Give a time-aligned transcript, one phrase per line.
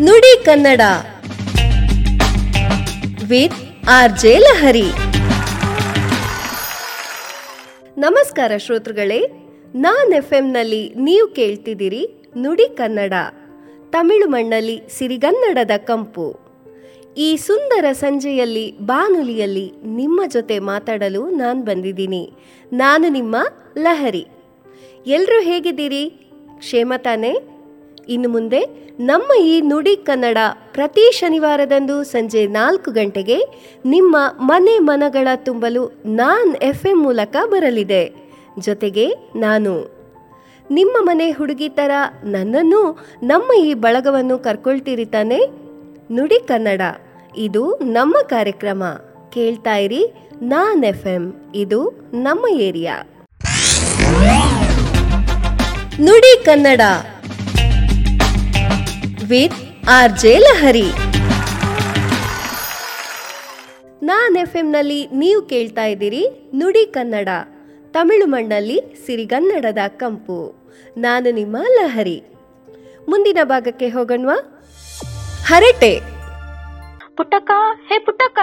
[0.00, 0.80] ನುಡಿ Kannada.
[3.28, 4.90] With R J Lahari.
[7.98, 9.20] ನಮಸ್ಕಾರ ಶ್ರೋತೃಗಳೇ,
[9.74, 13.12] ನಾನ್ ಎಫ್ನಲ್ಲಿ ನೀವು ಕೇಳ್ತಿದ್ದೀರಿ ನುಡಿ ಕನ್ನಡ,
[13.90, 16.40] ತಮಿಳು ಮಣ್ಣಲ್ಲಿ ಸಿರಿಗನ್ನಡದ ಕಂಪು.
[17.16, 22.32] ಈ ಸುಂದರ ಸಂಜೆಯಲ್ಲಿ ಬಾನುಲಿಯಲ್ಲಿ ನಿಮ್ಮ ಜೊತೆ ಮಾತಾಡಲು ನಾನು ಬಂದಿದ್ದೀನಿ.
[22.72, 23.36] ನಾನು ನಿಮ್ಮ
[23.78, 24.26] ಲಹರಿ.
[25.06, 26.08] ಎಲ್ಲರೂ ಹೇಗಿದ್ದೀರಿ?
[26.58, 27.53] ಕ್ಷೇಮ ತಾನೇ?
[28.08, 28.60] ಇನ್ನು ಮುಂದೆ
[29.00, 30.38] ನಮ್ಮ ಈ ನುಡಿ ಕನ್ನಡ
[30.72, 33.38] ಪ್ರತಿ ಶನಿವಾರದಂದು ಸಂಜೆ ನಾಲ್ಕು ಗಂಟೆಗೆ
[33.84, 38.12] ನಿಮ್ಮ ಮನೆ ಮನಗಳ ತುಂಬಲು ನಾನ್ ಎಫ್ ಎಂ ಮೂಲಕ ಬರಲಿದೆ.
[38.58, 39.06] ಜೊತೆಗೆ
[39.36, 39.72] ನಾನು
[40.70, 41.90] ನಿಮ್ಮ ಮನೆ ಹುಡುಗಿ ಥರ
[42.24, 45.38] ನನ್ನನ್ನು ನಮ್ಮ ಈ ಬಳಗವನ್ನು ಕರ್ಕೊಳ್ತೀರಿ ತಾನೆ?
[46.12, 46.80] ನುಡಿ ಕನ್ನಡ,
[47.36, 48.82] ಇದು ನಮ್ಮ ಕಾರ್ಯಕ್ರಮ.
[49.32, 50.02] ಕೇಳ್ತಾ ಇರಿ
[50.42, 52.94] ನಾನ್ ಎಫ್ ಎಂ ಇದು ನಮ್ಮ ಏರಿಯಾ.
[56.00, 56.80] ನುಡಿ Kannada.
[59.28, 60.90] With R J Lahari.
[64.02, 67.28] ನಾನ್ ಎಫ್ನಲ್ಲಿ ನೀವು ಕೇಳ್ತಾ ಇದ್ದೀರಿ ನುಡಿ ಕನ್ನಡ.
[67.90, 70.66] ತಮಿಳು ಮಣ್ಣಲ್ಲಿ ಸಿರಿಗನ್ನಡದ ಕಂಪು.
[70.96, 72.22] ನಾನು ನಿಮ್ಮ ಲಹರಿ.
[73.08, 74.64] ಮುಂದಿನ ಭಾಗಕ್ಕೆ ಹೋಗೋಣವಾ?
[75.46, 76.00] ಹರಟೆ.
[77.16, 77.50] ಪುಟ್ಟಕ್ಕ
[77.88, 78.38] ಹೇ ಪುಟ್ಟಕ್ಕ.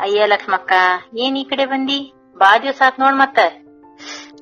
[0.00, 0.72] ಅಯ್ಯ ಲಕ್ಷ್ಮಕ್ಕ
[1.16, 2.12] ಏನ್ ಈ ಕಡೆ ಬಂದಿ?
[2.38, 3.38] ಬಾ ಸಾತ್ ಆತ್ ನೋಡ್ ಮತ್ತ.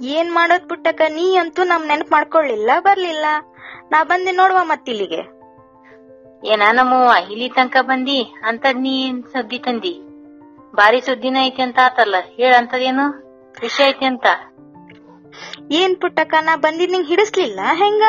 [0.02, 3.24] ಏನ್ ಮಾಡೋದ್ ಪುಟ್ಟಕ್ಕ ನೀ ಅಂತೂ ನಮ್ ನೆನಪ್ ಮಾಡ್ಕೊಳ್ಳಿಲ್ಲ ಬರ್ಲಿಲ್ಲ.
[3.90, 5.37] ನಾ ಬಂದೆ ನೋಡುವ ಮತ್ತಿಲ್ಲಿಗೆ.
[6.44, 10.00] ಏನ ನಮ್ಮವ್ವ ಇಲ್ಲಿ ತನಕ ಬಂದಿ ಅಂತದ್ ನೀನ್ ಸುದ್ದಿ ತಂದಿ.
[10.74, 13.10] ಬಾರಿ ಸುದ್ದಿನ ಐತಿ ಅಂತ ಆತಲ್ಲ ಹೇಳ ಅಂತದೇನು?
[13.60, 14.26] ವಿಷಯ ಐತಿ ಅಂತ.
[15.70, 18.02] ಏನ್ ಪುಟ್ಟಕ್ಕ ನಾ ಬಂದಿದ್ ನಿಂಗ್ ಹಿಡಿಸ್ಲಿಲ್ಲ ಹೆಂಗ?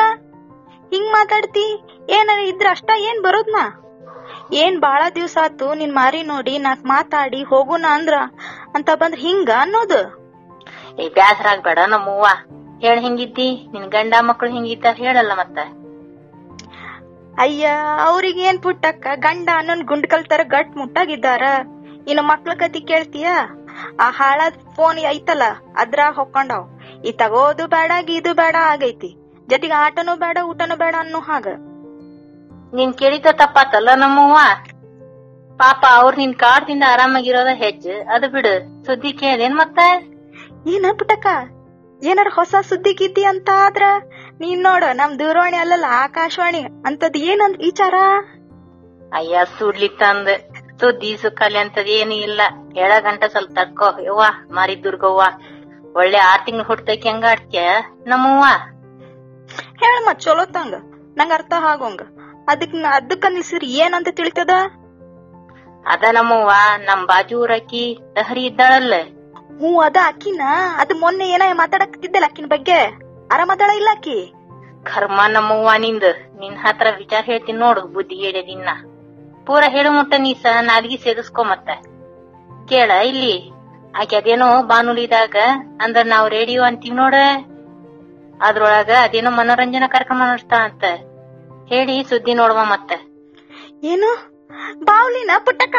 [0.90, 1.84] ಹಿಂಗ್ ಮಾತಾಡ್ತಿ?
[2.10, 3.82] ಏನ ಇದ್ರ ಅಷ್ಟ ಏನ್ ಬರೋದ್ನಾ?
[4.52, 8.14] ಏನ್ ಬಾಳ ದಿವ್ಸ ಆತು ನಿನ್ ಮಾರಿ ನೋಡಿ ನಾಕ್ ಮಾತಾಡಿ ಹೋಗುನ ಅಂದ್ರ
[8.74, 10.20] ಅಂತ ಬಂದ್ರ ಹಿಂಗ ಅನ್ನೋದು?
[10.98, 12.26] ಏ ಬ್ಯಾಸರ ಆಗ್ಬೇಡ ನಮ್ಮವ್ವ
[12.80, 15.58] ಹೇಳ ಹೆಂಗಿದ್ದಿ ನಿನ್ ಗಂಡ ಮಕ್ಳು ಹೆಂಗಿದ್ದಾರ ಹೇಳಲ್ಲ ಮತ್ತ.
[17.40, 17.68] ಅಯ್ಯ
[18.04, 19.06] ಅವ್ರಿಗೇನ್ ಪುಟ್ಟಕ್ಕ?
[19.14, 21.42] ಗಂಡ ಅನ್ನೋನ್ ಗುಂಡ್ಕಲ್ ತರ ಗಟ್ ಮುಟ್ಟಾಗಿದ್ದಾರ.
[22.08, 23.26] ಇನ್ನು ಮಕ್ಳ ಕತಿ ಕೇಳ್ತೀಯ?
[24.00, 25.42] ಆ ಹಾಳಾದ್ ಫೋನ್ ಐತಲ್ಲ
[25.76, 26.66] ಅದ್ರ ಹೊಕ್ಕೊಂಡಾವ್.
[27.04, 29.16] ಈ ತಗೋದು ಬೇಡ ಗೀದು ಬೇಡ ಆಗೈತಿ.
[29.50, 31.46] ಜೊತೆಗೆ ಆಟನೂ ಬೇಡ ಊಟನೂ ಬೇಡ ಅನ್ನೋ ಹಾಗ.
[32.74, 34.36] ನೀನ್ ಕೇಳಿದ ತಪ್ಪಾತಲ್ಲ ನಮ್ಮವ್ವ?
[35.56, 39.78] ಪಾಪ ಅವ್ರ ನಿನ್ ಕಾಡ್ದಿಂದ ಆರಾಮಾಗಿರೋದ ಹೆಚ್ಚು ಅದು ಬಿಡು ಸುದ್ದಿ ಕೇಳೇನ್ ಮತ್ತ?
[40.66, 41.26] ಏನ ಪುಟಕ
[42.02, 43.82] ಏನಾರ ಹೊಸ ಸುದ್ದಿ ಗಿದ್ದಿ ಅಂತ ಆದ್ರ?
[44.40, 47.94] ನೀನ್ ನೋಡು ನಮ್ ದೂರವಾಣಿ ಅಲ್ಲಲ್ಲ ಆಕಾಶವಾಣಿ ಅಂತದ್ ಏನಂದ್ ವಿಚಾರ?
[49.12, 50.32] ಅಯ್ಯ ಸುಡ್ಲಿ ತಂದ್
[50.80, 52.40] ಸುದ್ದಿ ಸುಖಾಲಿ ಅಂತದ್ ಏನು ಇಲ್ಲ.
[52.74, 55.22] ಹೇಳ ಗಂಟ ಸ್ವಲ್ಪ ತಡ್ಕೋ ಯವ್ವ ಮಾರಿ ದುರ್ಗವ್ವ.
[55.94, 57.60] ಒಳ್ಳೆ ಆರ್ ತಿಂಗ್ಳು ಹುಟ್ಟೈತಿ ಹೆಂಗ ಆಡ್ತ್ಯ
[58.06, 58.44] ನಮ್ಮವ್ವ?
[59.80, 60.74] ಹೇಳ ಮತ್ ಚಲೋ ತಂಗ.
[61.16, 62.02] ನಂಗ ಅರ್ಥ ಆಗೋಂಗ.
[62.48, 64.54] ಅದಕ್ ಅದಕ್ಕ ನಿಲ್ಸಿರಿ ಏನಂತ ತಿಳಿತದ?
[65.86, 67.84] ಅದ ನಮ್ಮವ್ವ ನಮ್ ಬಾಜು ಊರಕ್ಕಿ
[68.18, 68.94] ಲಹರಿ ಇದ್ದಾಳಲ್ಲ.
[69.58, 70.42] ಹ್ಞೂ ಅದ ಅಕ್ಕಿನ?
[70.76, 72.80] ಅದ್ ಮೊನ್ನೆ ಏನ ಮಾತಾಡಕ್ ಅಕ್ಕಿನ ಬಗ್ಗೆ?
[73.32, 74.34] ಆರಾಮದಾಳ ಇಲ್ಲ ಅಕ್ಕಿ
[74.82, 76.02] ಕರ್ಮ ನಮ್ಮವ್ವ ನಿಂದ
[76.40, 78.68] ನಿನ್ ಹತ್ರ ವಿಚಾರ ಹೇಳ್ತೀನಿ ನೋಡು ಬುದ್ಧಿ ಹೇಳಿ ನಿನ್ನ.
[79.46, 81.70] ಪೂರ ಹೇಳು ಮುಟ್ಟ ನೀ ಸಹ ನಾಲ್ಗಿ ಸೇದಿಸ್ಕೊ ಮತ್ತ.
[82.68, 83.50] ಕೇಳ ಇಲ್ಲಿ.
[84.00, 85.36] ಆಕೆ ಅದೇನೋ ಬಾನುಲಿದಾಗ
[85.80, 87.14] ಅಂದ್ರ ನಾವ್ ರೇಡಿಯೋ ಅಂತೀವಿ ನೋಡ.
[88.40, 90.84] ಅದ್ರೊಳಗ ಅದೇನೋ ಮನೋರಂಜನಾ ಕಾರ್ಯಕ್ರಮ ನಡೆಸ್ತಾ ಅಂತ.
[91.68, 92.92] ಹೇಳಿ ಸುದ್ದಿ ನೋಡುವ ಮತ್ತ.
[93.82, 94.30] ಏನು?
[94.84, 95.76] ಬಾವ್ಲಿನ ಪುಟ್ಟಕ್ಕ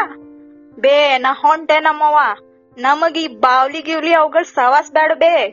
[0.80, 2.18] ಬೇ ನಾ ಹೊಂಟೆ ನಮ್ಮವ್ವ.
[2.78, 5.46] ನಮಗ್ ಈ ಬಾವ್ಲಿ ಗಿವ್ಲಿ ಅವುಗಳ ಸವಾಸ್ ಬೇಡ ಬೇ.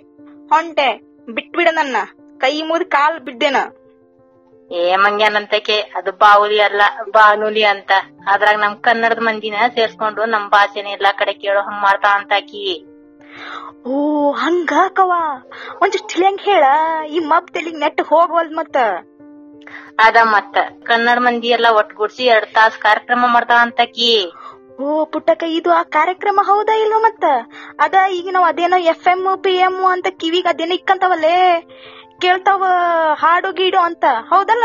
[0.50, 1.09] ಹೊಂಟೆ.
[1.34, 1.95] ಬಿಟ್ಬಿಡ ನನ್ನ.
[2.38, 3.57] ಕೈ ಮುರಿ ಕಾಲ್ ಬಿದ್ದೇನ
[4.72, 6.81] ಏ ಮಂಗ್ಯಾನಂತಕೆ ಅದು ಬಾವುಲಿ ಅಲ್ಲ
[7.12, 7.91] ಬಾನುಲಿ ಅಂತ.
[8.28, 12.85] ಅದ್ರಾಗ ನಮ್ ಕನ್ನಡದ ಮಂದಿನ ಸೇರ್ಸ್ಕೊಂಡು ನಮ್ ಭಾಷೆನ ಎಲ್ಲಾ ಕಡೆ ಕೇಳೋ ಹಂಗ್ ಮಾಡ್ತಾ ಅಂತ ಆಕಿ.
[13.88, 15.12] ಓ ಹಂಗ ಕವ
[15.81, 16.63] ಒಂದಿಷ್ಟು ತಿಳಿಯಂಗ್ ಹೇಳ.
[17.06, 18.78] ಈ ಮಪ್ ತೆಲಿಗ್ ನೆಟ್ ಹೋಗ್ವಲ್ದ್ ಮತ್ತ.
[20.00, 20.57] ಅದ ಮತ್ತ.
[20.84, 24.31] ಕನ್ನಡ ಮಂದಿ ಎಲ್ಲಾ ಒಟ್ಗೂಡ್ಸಿ ಎರಡ್ ತಾಸ್ ಕಾರ್ಯಕ್ರಮ ಮಾಡ್ತಾ ಅಂತಾಕಿ
[24.79, 27.25] ಓ ಪುಟ್ಟಕ್ಕ ಇದು ಆ ಕಾರ್ಯಕ್ರಮ ಹೌದಾ ಇಲ್ವಾ ಮತ್ತ?
[27.79, 31.62] ಅದ ಈಗ ನಾವ್ ಅದೇನೋ ಎಫ್ ಎಂ ಪಿ ಎಂ ಅಂತ ಕಿವಿಗ ಅದೇನೋ ಇಕ್ಕಂತಾವಲ್ಲೇ?
[32.22, 32.63] ಕೇಳ್ತಾವ
[33.13, 34.63] ಹಾಡು ಗೀಡು ಅಂತ ಹೌದಲ್ಲ?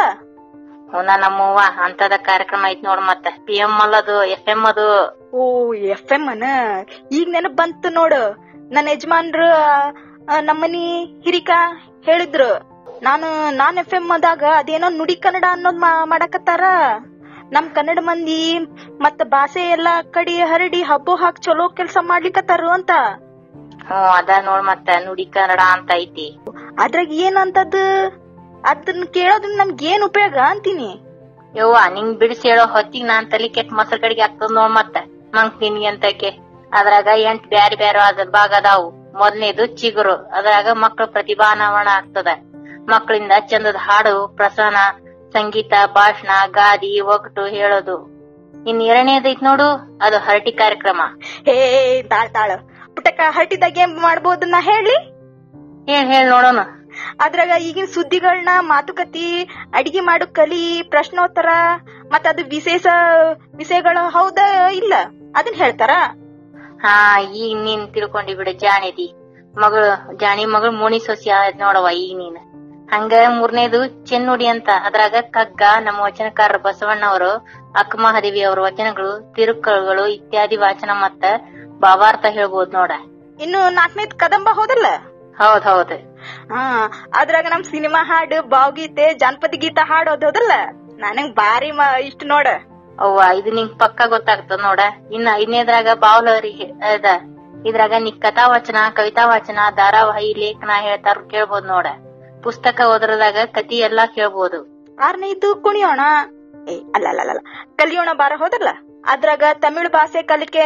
[0.90, 3.26] ಹುನ ನಮ್ಮವ್ವ ಅಂತದ ಕಾರ್ಯಕ್ರಮ ಐತ್ ನೋಡ್ ಮತ್ತ.
[3.46, 4.88] ಪಿ ಎಂ ಅಲ್ಲದು ಎಫ್ ಎಂ ಅದು.
[5.32, 6.44] ಓ ಎಫ್ ಎಂ ಅನ?
[7.12, 8.22] ಈಗ ನೆನಪ್ ಬಂತು ನೋಡು.
[8.72, 9.48] ನನ್ನ ಯಜಮಾನ್ರು
[10.40, 11.50] ನಮ್ಮನಿ ಹಿರಿಕ
[12.04, 12.74] ಹೇಳಿದ್ರು.
[13.02, 16.60] ನಾನು ನಾನ್ ಎಫ್ ಎಂ ಅದಾಗ ಅದೇನೋ ನುಡಿ ಕನ್ನಡ ಅನ್ನೋದ್ ಮಾಡಕತ್ತಾರ?
[17.54, 18.58] ನಮ್ ಕನ್ನಡ ಮಂದಿ
[19.00, 22.90] ಮತ್ತ ಭಾಷೆ ಎಲ್ಲಾ ಕಡಿ ಹರಡಿ ಹಬ್ಬ ಹಾಕ್ ಚಲೋ ಕೆಲ್ಸ ಮಾಡ್ಲಿಕತ್ತಾರು ಅಂತ.
[23.86, 26.38] ಹ್ಮ್ ಅದ ನೋಡ್ ಮತ್ತ ನುಡಿ ಕನ್ನಡ ಅಂತ ಐತಿ.
[26.78, 27.82] ಅದ್ರಾಗ ಏನಂತದ್
[28.64, 30.90] ಅದನ್ನ ಕೇಳೋದ್ರಿಂದ ನಮ್ಗೆ ಏನ್ ಉಪಯೋಗ ಅಂತೀನಿ.
[31.56, 34.96] ಯವ್ವ ನಿಂಗ್ ಬಿಡಿಸಿ ಹೇಳೋ ಹೊತ್ತಿಗೆ ನಾನ್ ತಲಿ ಕೆಟ್ಟ ಮೊಸರು ಕಡೆಗೆ ಆಗ್ತದ ನೋಡ್ ಮತ್ತ.
[35.34, 36.30] ಮಂಗ್ ತಿನ್ನಿ ಅಂತಕೆ
[36.72, 38.88] ಅದ್ರಾಗ ಎಂಟ್ ಬ್ಯಾರೆ ಬ್ಯಾರೆ ಅದ್ರ ಭಾಗ ಅದಾವು.
[39.18, 40.12] ಮೊದಲನೇದು ಚಿಗುರು.
[40.12, 42.26] ಅದ್ರಾಗ ಮಕ್ಕಳ ಪ್ರತಿಭಾನಾವಣ ಆಗ್ತದ.
[42.88, 44.76] ಮಕ್ಕಳಿಂದ ಚಂದದ ಹಾಡು ಪ್ರಸನ್ನ
[45.34, 47.96] ಸಂಗೀತ ಭಾಷಣ ಗಾದಿ ಒಗಟು ಹೇಳೋದು.
[48.68, 51.00] ಇನ್ ಎರಡನೇದೈತ್ ನೋಡು ಅದು ಹರಟಿ ಕಾರ್ಯಕ್ರಮ.
[51.46, 52.50] ಹೇ ತಾಳ್ ತಾಳ.
[52.94, 54.94] ಪುಟಕ ಹರಟಿದಾಗ ಏನ್ ಮಾಡ್ಬೋದು ನಾ ಹೇಳಿ?
[55.92, 56.58] ಏನ್ ಹೇಳ್ ನೋಡೋಣ.
[57.20, 61.46] ಅದ್ರಾಗ ಈಗಿನ ಸುದ್ದಿಗಳನ್ನ ಮಾತುಕತಿ ಅಡಿಗೆ ಮಾಡು ಕಲಿ ಪ್ರಶ್ನೋತ್ತರ
[62.12, 62.86] ಮತ್ತ ಅದು ವಿಶೇಷ
[63.56, 64.94] ವಿಷಯಗಳು ಹೌದಾ ಇಲ್ಲ?
[65.36, 65.90] ಅದನ್ನ ಹೇಳ್ತಾರ?
[66.82, 69.14] ಹಾ ಈಗ ನೀನ್ ತಿಳ್ಕೊಂಡಿ ಬಿಡು ಜಾಣಿದಿ.
[69.60, 72.53] ಮಗಳು ಜಾಣಿ ಮಗಳು ಮೋಣಿ ಸೊಸಿ ನೋಡವ ಈಗ ನೀನ್.
[72.88, 74.68] ಹಂಗ ಮೂರನೇದು ಚೆನ್ನುಡಿ ಅಂತ.
[74.84, 77.30] ಅದ್ರಾಗ ಕಗ್ಗ ನಮ್ಮ ವಚನಕಾರ ಬಸವಣ್ಣ ಅವರು
[77.74, 81.24] ಅಕ್ಕಮಹದೇವಿ ಅವ್ರ ವಚನಗಳು ತಿರುಕಗಳು ಇತ್ಯಾದಿ ವಾಚನ ಮತ್ತ
[81.80, 82.92] ಭಾವಾರ್ಥ ಹೇಳ್ಬಹುದು ನೋಡ.
[83.40, 84.86] ಇನ್ನು ನಾಲ್ಕನೇದ್ ಕದಂಬ ಹೌದಲ್ಲ?
[85.40, 85.96] ಹೌದ್ ಹೌದ್.
[86.52, 86.62] ಹಾ
[87.14, 90.52] ಅದ್ರಾಗ ನಮ್ ಸಿನಿಮಾ ಹಾಡು ಭಾವಗೀತೆ ಜಾನಪದ ಗೀತ ಹಾಡೋದು ಹೌದಲ್ಲ?
[90.98, 91.70] ನನಗ್ ಬಾರಿ
[92.06, 92.46] ಇಷ್ಟ ನೋಡ.
[93.00, 94.80] ಅವ್ವ ಇದು ನಿಂಗ್ ಪಕ್ಕ ಗೊತ್ತಾಗ್ತದ ನೋಡ.
[95.12, 96.52] ಇನ್ನ ಐದನೇದ್ರಾಗ ಬಾವಲರಿ
[96.84, 97.06] ಅದ.
[97.66, 101.86] ಇದ್ರಾಗ ನಿ ಕಥಾ ವಚನ ಕವಿತಾ ವಾಚನ ಧಾರಾವಾಹಿ ಲೇಖನ ಹೇಳ್ತಾರ ಕೇಳ್ಬೋದು ನೋಡ.
[102.44, 104.58] ಪುಸ್ತಕ ಓದ್ರದಾಗ ಕತಿ ಎಲ್ಲಾ ಕೇಳ್ಬೋದು.
[104.98, 106.02] ಆರನೇದು ಕುಣಿಯೋಣ.
[106.68, 107.40] ಏ ಅಲ್ಲ ಅಲ್ಲ ಅಲ್ಲ
[107.76, 108.70] ಕಲಿಯೋಣ ಬಾರ ಹೋದಲ್ಲ?
[109.04, 110.64] ಅದ್ರಾಗ ತಮಿಳ್ ಭಾಷೆ ಕಲಿಕೆ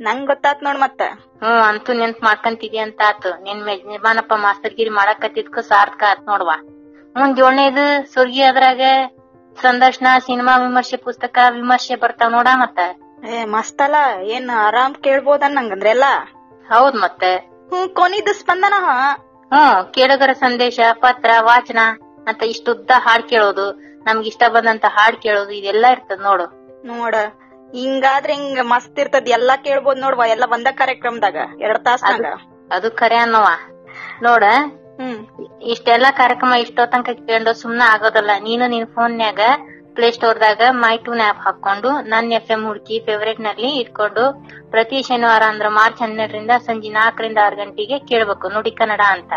[0.00, 1.00] ನಂಗ್ ಗೊತ್ತಾತ್ ನೋಡ್ ಮತ್ತ.
[1.42, 3.30] ಹ್ಮ್ ಅಂತೂ ನೆನ್ಪ್ ಮಾಡ್ಕಂತಿದಿ ಅಂತ ಆತು.
[3.42, 6.56] ನಿನ್ ಯಜಮಾನಪ್ಪ ಮಾಸ್ತರ್ಗಿರಿ ಮಾಡಕತ್ತಿದ್ಕ ಸಾರ್ಥಕ ಆತ್ ನೋಡ್ವಾ.
[7.16, 8.82] ಮುಂದ್ ಏಳನೇದು ಸುರ್ಗಿ ಅದ್ರಾಗ
[9.58, 12.78] ಸಂದರ್ಶನ ಸಿನಿಮಾ ವಿಮರ್ಶೆ ಪುಸ್ತಕ ವಿಮರ್ಶೆ ಬರ್ತಾವ ನೋಡ ಮತ್ತ.
[13.28, 13.96] ಏ ಮಸ್ತಲ್ಲ
[14.34, 16.06] ಏನ್ ಆರಾಮ್ ಕೇಳ್ಬೋದ ನಂಗಂದ್ರೆಲ್ಲ
[16.66, 17.30] ಹೌದ್ ಮತ್ತೆ.
[17.70, 18.90] ಹ್ಮ್ ಕೊನಿದ್ ಸ್ಪಂದನ ಹ.
[19.52, 21.80] ಹ್ಮ್ ಕೇಳುಗರ ಸಂದೇಶ ಪತ್ರ ವಾಚನ
[22.26, 23.66] ಅಂತ ಇಷ್ಟುದ್ದ ಹಾಡ್ ಕೇಳೋದು
[24.06, 26.46] ನಮ್ಗೆ ಇಷ್ಟ ಬಂದಂತ ಹಾಡ್ ಕೇಳೋದು ಇದೆಲ್ಲ ಇರ್ತದ ನೋಡು.
[26.84, 27.14] ನೋಡ
[27.72, 32.26] ಹಿಂಗಾದ್ರೆ ಹಿಂಗ ಮಸ್ತ್ ಇರ್ತದ ಎಲ್ಲಾ ಕೇಳ್ಬೋದ್ ನೋಡ್ವಾ ಎಲ್ಲಾ ಒಂದ ಕಾರ್ಯಕ್ರಮದಾಗ ಎರಡ್ ತಾಸ್ನಾಗ
[32.70, 33.54] ಅದು ಖರೆ ಅನ್ನವಾ.
[34.22, 34.44] ನೋಡ
[35.00, 35.18] ಹ್ಮ್.
[35.72, 39.42] ಇಷ್ಟೆಲ್ಲಾ ಕಾರ್ಯಕ್ರಮ ಇಷ್ಟೋ ತನಕ ಕೇಳೋ ಸುಮ್ನ ಆಗೋದಲ್ಲ ನೀನು ನಿನ್ ಫೋನ್ನ್ಯಾಗ
[39.98, 44.24] ಪ್ಲೇ ಸ್ಟೋರ್ದಾಗ ಮೈ ಟೂನ್ ಆಪ್ ಹಾಕೊಂಡು ನನ್ ಎಫ್ ಎಂ ಹುಡುಕಿ ಫೇವರೇಟ್ನಲ್ಲಿ ಇಟ್ಕೊಂಡು,
[44.72, 49.32] ಪ್ರತಿ ಶನಿವಾರ ಅಂದ್ರ ಮಾರ್ಚ್ ಹನ್ನೆರಡರಿಂದ ಸಂಜೆ ನಾಲ್ಕರಿಂದ ಆರು ಗಂಟೆಗೆ ಕೇಳ್ಬೇಕು ನುಡಿ ಕನ್ನಡ ಅಂತ.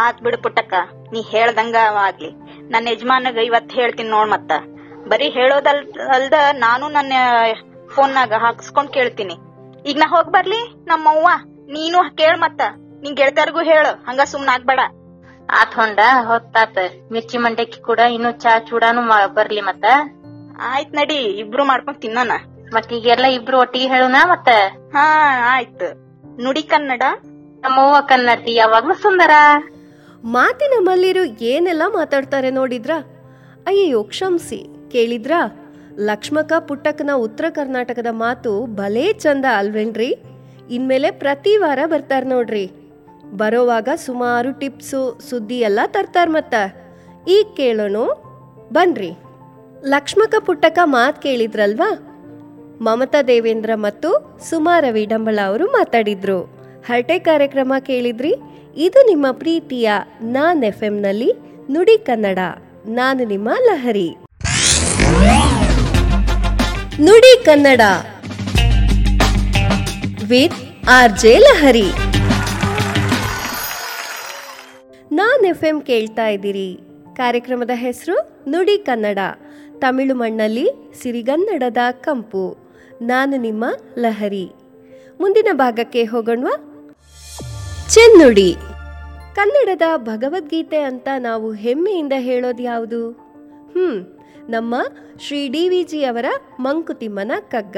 [0.00, 0.74] ಆತ್ ಬಿಡು ಪುಟ್ಟಕ್ಕ,
[1.12, 2.30] ನೀ ಹೇಳ್ದಂಗ ಆಗ್ಲಿ.
[2.72, 4.52] ನನ್ನ ಯಜಮಾನಗ ಇವತ್ ಹೇಳ್ತೀನಿ ನೋಡ್ ಮತ್ತ.
[5.12, 5.80] ಬರೀ ಹೇಳೋದಲ್,
[6.16, 7.12] ಅಲ್ದ ನಾನು ನನ್ನ
[7.94, 9.38] ಫೋನ್ನಾಗ ಹಾಕ್ಸ್ಕೊಂಡ್ ಕೇಳ್ತೀನಿ.
[9.86, 11.28] ಈಗ ನಾ ಹೋಗ್ ಬರ್ಲಿ, ನಮ್ಮವ್ವ,
[11.76, 12.60] ನೀನು ಕೇಳ್ ಮತ್ತ.
[13.02, 14.80] ನಿನ್ ಗೆಳತಿಯರ್ಗೂ ಹೇಳು, ಹಂಗ ಸುಮ್ನ ಆಗ್ಬೇಡ.
[15.50, 16.78] ಆತ್ ಹೊಂಡ ಹೊತ್ತಾತ.
[17.12, 19.84] ಮಿರ್ಚಿ ಮಂಡಕ್ಕಿ ಕೂಡ ಇನ್ನು ಚಾ ಚೂಡಾನು ಮಾ- ಬರ್ಲಿ ಮತ್ತ.
[20.60, 22.32] ಆಯ್ತ್ ನಡಿ ಇಬ್ರು ಮಾಡ್ಕೊಂಡ್ ತಿನ್ನೋಣ.
[22.74, 24.48] ಮತ್ ಈಗೆಲ್ಲ ಇಬ್ರು ಒಟ್ಟಿಗೆ ಹೇಳುನ ಮತ್ತ?
[24.92, 26.04] ಹಾ ಆಯ್ತು.
[26.42, 27.02] ನುಡಿ ಕನ್ನಡ?
[27.60, 29.30] ನಮ್ಮವ್ವ ಕನ್ನಡತಿ ಯಾವಾಗ್ಲೂ ಸುಂದರ.
[30.24, 32.90] ಮಾತಿನ ಮಲ್ಲಿರು ಏನೆಲ್ಲ ಮಾತಾಡ್ತಾರೆ ನೋಡಿದ್ರ?
[33.66, 34.90] ಅಯ್ಯೋ ಕ್ಷಮಿಸಿ.
[34.92, 35.60] ಕೇಳಿದ್ರಾ?
[35.98, 40.16] ಲಕ್ಷ್ಮಕ ಪುಟ್ಟಕ್ಕನ ಉತ್ತರ ಕರ್ನಾಟಕದ ಮಾತು ಭಲೇ ಚಂದ ಅಲ್ವೇನ್ರಿ?
[40.70, 42.70] ಇನ್ಮೇಲೆ ಪ್ರತಿ ವಾರ ಬರ್ತಾರ ನೋಡ್ರಿ.
[43.36, 46.54] ಬರೋವಾಗ ಸುಮಾರು ಟಿಪ್ಸು ಸುದ್ದಿ ಎಲ್ಲ ತರ್ತಾರ ಮತ್ತ.
[47.28, 47.96] ಈಗ ಕೇಳೋಣ,
[48.72, 49.10] ಬನ್ರಿ.
[49.86, 51.90] ಲಕ್ಷ್ಮಕ ಪುಟ್ಟಕ್ಕ ಮಾತು ಕೇಳಿದ್ರಲ್ವಾ?
[52.80, 56.38] ಮಮತಾ ದೇವೇಂದ್ರ ಮತ್ತು ಸುಮಾ ರವಿ ಡಂಬಳ ಅವರು ಮಾತಾಡಿದ್ರು.
[56.86, 58.34] ಹರಟೆ ಕಾರ್ಯಕ್ರಮ ಕೇಳಿದ್ರಿ?
[58.76, 59.90] ಇದು ನಿಮ್ಮ ಪ್ರೀತಿಯ
[60.22, 61.30] ನಾನ್ ಎಫ್ನಲ್ಲಿ
[61.70, 62.38] ನುಡಿ ಕನ್ನಡ,
[62.86, 64.16] ನಾನು ನಿಮ್ಮ ಲಹರಿ.
[67.00, 67.80] ನುಡಿ Kannada
[70.28, 71.88] with R J Lahari.
[75.14, 76.80] Non F M ಕೇಳ್ತಾ ಇದ್ದೀರಿ.
[77.16, 78.16] ಕಾರ್ಯಕ್ರಮದ ಹೆಸರು
[78.50, 79.18] ನುಡಿ ಕನ್ನಡ.
[79.78, 80.68] ತಮಿಳು ಮಣ್ಣಲ್ಲಿ
[81.02, 82.56] ಸಿರಿಗನ್ನಡದ ಕಂಪು.
[83.02, 83.64] ನಾನು ನಿಮ್ಮ
[83.98, 84.52] ಲಹರಿ.
[85.20, 86.46] ಮುಂದಿನ ಭಾಗಕ್ಕೆ ಹೋಗೋಣ
[87.90, 88.54] ಚೆನ್ನುಡಿ.
[89.34, 93.10] ಕನ್ನಡದ ಭಗವದ್ಗೀತೆ ಅಂತ ನಾವು ಹೆಮ್ಮೆಯಿಂದ ಹೇಳೋದು ಯಾವುದು?
[93.72, 94.06] ಹ್ಮ್,
[94.50, 94.74] ನಮ್ಮ
[95.20, 96.24] ಶ್ರೀ ಡಿ ವಿ ಜಿ ಅವರ
[96.60, 97.76] ಮಂಕುತಿಮ್ಮನ ಕಗ್ಗ.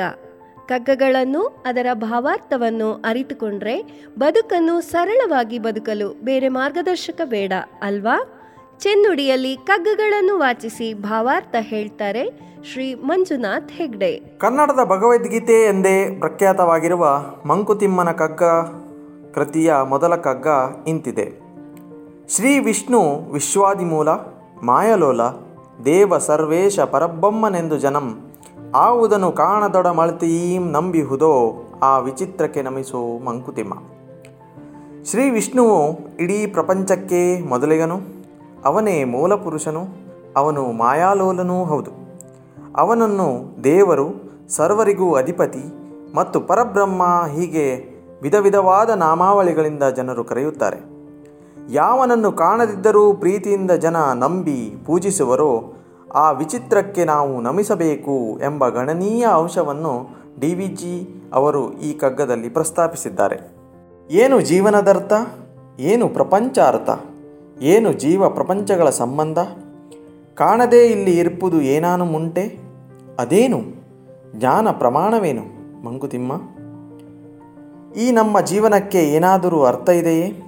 [0.68, 3.82] ಕಗ್ಗಗಳನ್ನು ಅದರ ಭಾವಾರ್ಥವನ್ನು ಅರಿತುಕೊಂಡ್ರೆ
[4.18, 7.52] ಬದುಕನ್ನು ಸರಳವಾಗಿ ಬದುಕಲು ಬೇರೆ ಮಾರ್ಗದರ್ಶಕ ಬೇಡ,
[7.82, 8.32] ಅಲ್ವಾ?
[8.80, 12.40] ಚೆನ್ನುಡಿಯಲ್ಲಿ ಕಗ್ಗಗಳನ್ನು ವಾಚಿಸಿ ಭಾವಾರ್ಥ ಹೇಳ್ತಾರೆ
[12.72, 14.17] ಶ್ರೀ ಮಂಜುನಾಥ್ ಹೆಗ್ಡೆ.
[14.38, 18.43] ಕನ್ನಡದ ಭಗವದ್ಗೀತೆ ಎಂದೇ ಪ್ರಖ್ಯಾತವಾಗಿರುವ ಮಂಕುತಿಮ್ಮನ ಕಗ್ಗ
[19.34, 20.46] ಕೃತಿಯ ಮೊದಲ ಕಗ್ಗ
[20.88, 21.32] ಇಂತಿದೆ.
[22.29, 24.08] ಶ್ರೀ ವಿಷ್ಣು ವಿಶ್ವಾದಿಮೂಲ,
[24.62, 25.20] ಮಾಯಲೋಲ,
[25.84, 28.25] ದೇವ ಸರ್ವೇಶ ಪರಬ್ರಹ್ಮನೆಂದು ಜನಂ
[28.76, 33.74] ಆವುದನು ಕಾಣದೊಡ ಮಳತೀಂ ನಂಬಿಹುದೋ, ಆ ವಿಚಿತ್ರಕ್ಕೆ ನಮಿಸೋ ಮಂಕುತಿಮ್ಮ.
[35.04, 38.00] ಶ್ರೀ ವಿಷ್ಣುವು ಇಡೀ ಪ್ರಪಂಚಕ್ಕೆ ಮೊದಲಿಗನು,
[38.64, 39.84] ಅವನೇ ಮೂಲಪುರುಷನು,
[40.36, 41.90] ಅವನು ಮಾಯಾಲೋಲನೂ ಹೌದು.
[42.76, 44.06] ಅವನನ್ನು ದೇವರು,
[44.48, 45.64] ಸರ್ವರಿಗೂ ಅಧಿಪತಿ
[46.14, 47.02] ಮತ್ತು ಪರಬ್ರಹ್ಮ
[47.34, 50.96] ಹೀಗೆ ವಿಧ ವಿಧವಾದ ನಾಮಾವಳಿಗಳಿಂದ ಜನರು ಕರೆಯುತ್ತಾರೆ.
[51.70, 55.72] ಯಾವನನ್ನು ಕಾಣದಿದ್ದರೂ ಪ್ರೀತಿಯಿಂದ ಜನ ನಂಬಿ ಪೂಜಿಸುವರೋ
[56.15, 60.08] ಆ ವಿಚಿತ್ರಕ್ಕೆ ನಾವು ನಮಿಸಬೇಕು ಎಂಬ ಗಣನೀಯ ಅಂಶವನ್ನು
[60.41, 63.41] ಡಿ ವಿ ಜಿ ಅವರು ಈ ಕಗ್ಗದಲ್ಲಿ ಪ್ರಸ್ತಾಪಿಸಿದ್ದಾರೆ.
[64.10, 65.13] ಏನು ಜೀವನದರ್ಥ?
[65.81, 66.91] ಏನು ಪ್ರಪಂಚ ಅರ್ಥ
[67.63, 69.39] ಏನು ಜೀವ ಪ್ರಪಂಚಗಳ ಸಂಬಂಧ?
[70.34, 72.58] ಕಾಣದೇ ಇಲ್ಲಿ ಇರ್ಪುದು ಏನಾನು ಮುಂಟೆ?
[73.19, 73.60] ಅದೇನು?
[74.39, 75.43] ಜ್ಞಾನ ಪ್ರಮಾಣವೇನು?
[75.84, 76.32] ಮಂಕುತಿಮ್ಮ?
[77.98, 80.43] ಈ ನಮ್ಮ ಜೀವನಕ್ಕೆ ಏನಾದರೂ ಅರ್ಥ ಇದೆಯೇ?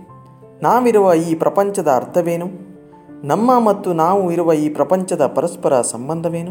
[0.62, 2.67] ನಾವಿರುವ ಈ ಪ್ರಪಂಚದ ಅರ್ಥವೇನು?
[3.24, 6.50] ನಮ್ಮ ಮತ್ತು ನಾವು ಇರುವ ಈ ಪ್ರಪಂಚದ ಪರಸ್ಪರ ಸಂಬಂಧವೇನು?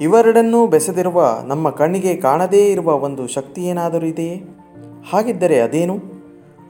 [0.00, 4.42] ಇವೆರಡನ್ನೂ ಬೆಸೆದಿರುವ ನಮ್ಮ ಕಣ್ಣಿಗೆ ಕಾಣದೇ ಇರುವ ಒಂದು ಶಕ್ತಿ ಏನಾದರೂ ಇದೆಯೇ?
[5.10, 5.96] ಹಾಗಿದ್ದರೆ ಅದೇನು?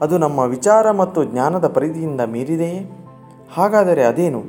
[0.01, 2.91] ಅದು ನಮ್ಮ ವಿಚಾರ ಮತ್ತು ಜ್ಞಾನದ ಪರಿಧಿಯಿಂದ ಮೀರಿದೆಯೇ?
[3.53, 4.43] ಹಾಗಾದರೆ ಅದೇನು?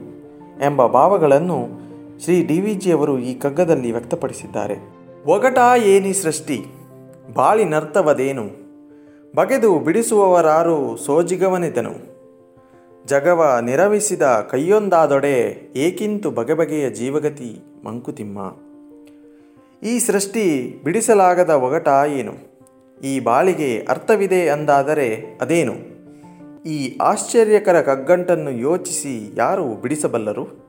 [0.64, 1.66] ಎಂಬ ಭಾವಗಳನ್ನು
[2.24, 4.76] ಶ್ರೀ ಡಿ ವಿ ಜಿಯವರು ಈ ಕಗ್ಗದಲ್ಲಿ ವ್ಯಕ್ತಪಡಿಸಿದ್ದಾರೆ.
[5.26, 6.64] ಒಗಟ ಏನಿ ಸೃಷ್ಟಿ
[7.34, 8.44] ಬಾಳಿನರ್ಥವದೇನು
[9.36, 12.15] ಬಗೆದು ಬಿಡಿಸುವವರಾರು ಸೋಜಿಗವನಿದನು.
[13.06, 18.38] ಜಗವ ನಿರವಿಸಿದ ಕೈಯೊಂದಾದೊಡೆ ಏಕಿಂತು ಬಗೆ ಬಗೆಯ ಜೀವಗತಿ ಮಂಕುತಿಮ್ಮ.
[19.86, 22.34] ಈ ಸೃಷ್ಟಿ ಬಿಡಿಸಲಾಗದ ಒಗಟ ಏನು?
[23.04, 25.74] ಈ ಬಾಳಿಗೆ ಅರ್ಥವಿದೆ ಅಂದಾದರೆ ಅದೇನು?
[26.66, 30.66] ಈ ಆಶ್ಚರ್ಯಕರ ಕಗ್ಗಂಟನ್ನು ಯೋಚಿಸಿ ಯಾರು ಬಿಡಿಸಬಲ್ಲರು?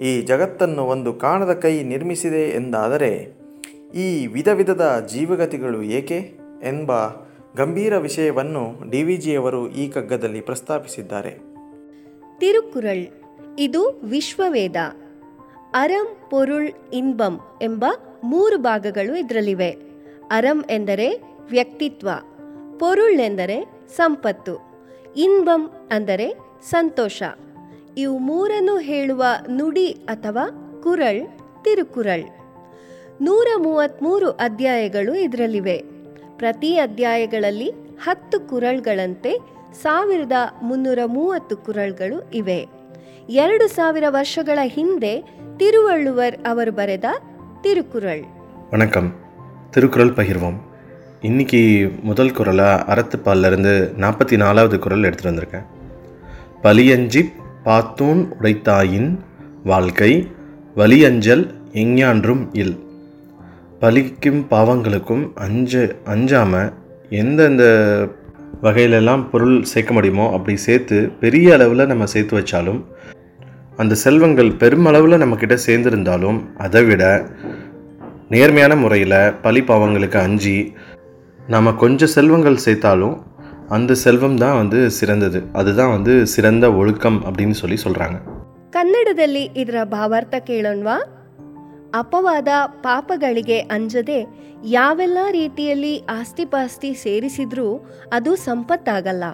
[0.00, 3.32] ಈ ಜಗತ್ತನ್ನು ಒಂದು ಕಾಣದ ಕೈ ನಿರ್ಮಿಸಿದೆ ಎಂದಾದರೆ
[3.94, 6.18] ಈ ವಿಧ ವಿಧದ ಜೀವಗತಿಗಳು ಏಕೆ
[6.68, 6.92] ಎಂಬ
[7.56, 11.47] ಗಂಭೀರ ವಿಷಯವನ್ನು ಡಿ ವಿ ಜಿಯವರು ಈ ಕಗ್ಗದಲ್ಲಿ ಪ್ರಸ್ತಾಪಿಸಿದ್ದಾರೆ.
[12.38, 13.06] ತಿರುಕುರಳ್.
[13.58, 14.76] ಇದು ವಿಶ್ವವೇದ.
[15.74, 17.84] ಅರಂ ಪೊರುಳ್ ಇನ್ಬಂ ಎಂಬ
[18.24, 19.70] ಮೂರು ಭಾಗಗಳು ಇದರಲ್ಲಿವೆ.
[20.30, 21.08] ಅರಂ ಎಂದರೆ
[21.50, 22.08] ವ್ಯಕ್ತಿತ್ವ,
[22.78, 23.56] ಪೊರುಳ್ ಎಂದರೆ
[23.96, 24.54] ಸಂಪತ್ತು,
[25.16, 26.26] ಇನ್ಬಂ ಅಂದರೆ
[26.62, 27.22] ಸಂತೋಷ.
[27.96, 30.44] ಇವು ಮೂರನ್ನು ಹೇಳುವ ನುಡಿ ಅಥವಾ
[30.82, 31.22] ಕುರಳ್,
[31.64, 32.24] ತಿರುಕುರಳ್.
[33.20, 35.76] ನೂರ ಮೂವತ್ತ್ಮೂರು ಅಧ್ಯಾಯಗಳು ಇದರಲ್ಲಿವೆ.
[36.36, 37.70] ಪ್ರತಿ ಅಧ್ಯಾಯಗಳಲ್ಲಿ
[38.02, 42.59] ಹತ್ತು ಕುರಳ್ಗಳಂತೆ ಸಾವಿರದ ಮುನ್ನೂರ ಮೂವತ್ತು ಕುರಳ್ಗಳು ಇವೆ
[43.37, 45.13] ಎರಡು ಸಾವಿರ ವರ್ಷಗಳ ಹಿಂದೆ
[45.57, 47.07] ತಿರುವಳ್ಳುವರ್ ಅವರು ಬರೆದ
[47.61, 48.23] ತಿರುಕುರಳ್
[48.69, 49.09] வணக்கம்
[49.71, 50.59] திருக்குறள் பகிர்வோம்
[51.21, 51.61] இன்னைக்கு
[52.03, 55.67] முதல் குரலாக அறத்துப்பாலிருந்து நாற்பத்தி நாலாவது குரல் எடுத்துகிட்டு வந்திருக்கேன்
[56.63, 57.21] பலியஞ்சி
[57.65, 59.11] பாத்தூன் உடைத்தாயின்
[59.63, 60.11] வாழ்க்கை
[60.75, 62.75] வலியஞ்சல் எஞ்ஞான்றும் இல்
[63.79, 65.71] பலிக்கும் பாவங்களுக்கும் அஞ்ச
[66.05, 66.69] அஞ்சாமல்
[67.09, 67.63] எந்தெந்த
[68.63, 72.79] வகையிலெல்லாம் பொருள் சேர்க்க முடியுமோ அப்படி சேர்த்து பெரிய அளவில் நம்ம சேர்த்து வச்சாலும்
[73.75, 77.03] அந்த செல்வங்கள் பெருமளவில் நம்மக்கிட்ட சேர்ந்திருந்தாலும் அதை விட
[78.29, 80.57] நேர்மையான முறையில் பழி பாவங்களுக்கு அஞ்சி
[81.47, 83.15] நம்ம கொஞ்சம் செல்வங்கள் சேர்த்தாலும்
[83.69, 88.17] அந்த செல்வம் தான் வந்து சிறந்தது அதுதான் வந்து சிறந்த ஒழுக்கம் அப்படின்னு சொல்லி சொல்கிறாங்க
[88.73, 90.95] ಕನ್ನಡದಲ್ಲಿ ಇದರ ಭಾವಾರ್ಥ ಕೇಳೋಣ್ವಾ
[91.95, 92.49] ಅಪವಾದ
[92.81, 94.19] ಪಾಪಗಳಿಗೆ ಅಂಜದೆ
[94.71, 97.67] ಯಾವೆಲ್ಲ ರೀತಿಯಲ್ಲಿ ಆಸ್ತಿಪಾಸ್ತಿ ಸೇರಿಸಿದ್ರೂ
[98.13, 99.25] ಅದು ಸಂಪತ್ತಾಗಲ್ಲ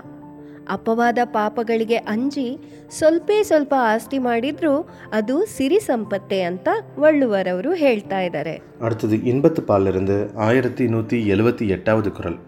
[0.72, 2.48] ಅಪವಾದ ಪಾಪಗಳಿಗೆ ಅಂಜಿ
[2.92, 4.74] ಸ್ವಲ್ಪೇ ಸ್ವಲ್ಪ ಆಸ್ತಿ ಮಾಡಿದ್ರೂ
[5.12, 12.40] ಅದು ಸಿರಿ ಸಂಪತ್ತೆ ಅಂತ ಒಳ್ಳುವರವರು ಹೇಳ್ತಾ ಇದ್ದಾರೆ அடுத்தது இன்பத்து பாலிலிருந்து ஆயிரத்தி நூற்றி எழுபத்தி எட்டாவது குரல்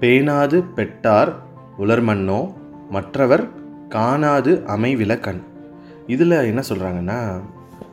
[0.00, 1.32] பேணாது பெட்டார்
[1.78, 2.40] உலர்மண்ணோ
[2.90, 3.44] மற்றவர்
[3.88, 5.42] காணாது அமைவில கண்
[6.06, 7.20] இதில் என்ன சொல்கிறாங்கன்னா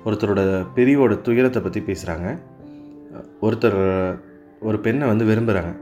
[0.05, 2.39] ஒருத்தரோட பிரிவோட துயரத்தை பற்றி பேசுகிறாங்க
[3.41, 3.81] ஒருத்தர்
[4.61, 5.73] ஒரு பெண்ணை வந்து விரும்புகிறாங்க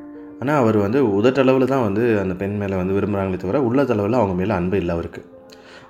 [0.41, 4.53] ஆனால் அவர் வந்து உதட்டளவில் தான் வந்து அந்த பெண் மேலே வந்து விரும்புகிறாங்களே தவிர உள்ளத்தளவில் அவங்க மேலே
[4.53, 5.23] அன்பு இல்லை அவருக்கு.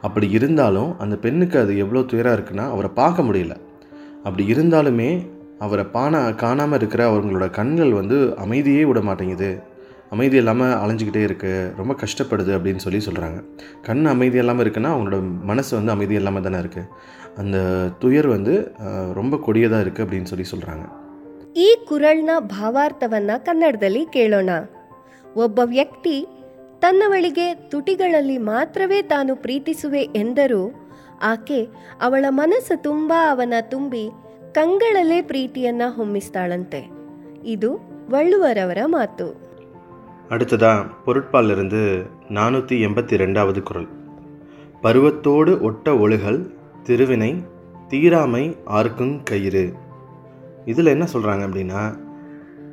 [0.00, 3.56] அப்படி இருந்தாலும் அந்த பெண்ணுக்கு அது எவ்வளோ துயரம் இருக்குன்னா அவரை பார்க்க முடியல.
[4.22, 5.10] அப்படி இருந்தாலுமே
[5.58, 9.50] அவரை பானா காணாமல் இருக்கிற அவங்களோட கண்கள் வந்து அமைதியே விட மாட்டேங்குது.
[10.11, 13.37] அமைதி இல்லாமல் அலைஞ்சிக்கிட்டே இருக்குது ரொம்ப கஷ்டப்படுது அப்படின்னு சொல்லி சொல்கிறாங்க
[13.83, 15.19] கண் அமைதி இல்லாமல் இருக்குன்னா அவங்களோட
[15.49, 16.89] மனசு வந்து அமைதி இல்லாமல் தானே இருக்குது
[17.37, 17.57] அந்த
[18.01, 20.85] துயர் வந்து அஹ், ரொம்ப கொடியதாக இருக்குது அப்படின்னு சொல்லி சொல்கிறாங்க
[21.59, 24.49] ಈ ಕುರಳ್ನ ಭಾವಾರ್ಥವನ್ನ ಕನ್ನಡದಲ್ಲಿ ಕೇಳೋಣ
[25.35, 26.15] ಒಬ್ಬ ವ್ಯಕ್ತಿ
[26.81, 30.63] ತನ್ನವಳಿಗೆ ತುಟಿಗಳಲ್ಲಿ ಮಾತ್ರವೇ ತಾನು ಪ್ರೀತಿಸುವೆ ಎಂದರೂ
[31.25, 31.59] ಆಕೆ
[32.01, 34.03] ಅವಳ ಮನಸ್ಸು ತುಂಬ ಅವನ ತುಂಬಿ
[34.55, 36.81] ಕಂಗಳಲ್ಲೇ ಪ್ರೀತಿಯನ್ನ ಹೊಮ್ಮಿಸ್ತಾಳಂತೆ
[37.47, 37.69] ಇದು
[38.09, 39.27] ವಳ್ಳುವರವರ ಮಾತು
[40.34, 41.80] அடுத்ததாக பொருட்பாலிருந்து
[42.28, 43.88] நானூற்றி எண்பத்தி ரெண்டாவது குரல்.
[44.82, 46.38] பருவத்தோடு ஒட்ட ஒழுகல்
[46.82, 47.44] திருவினை
[47.88, 49.72] தீராமை ஆர்க்குங் கயிறு.
[50.64, 51.82] இதில் என்ன சொல்கிறாங்க அப்படின்னா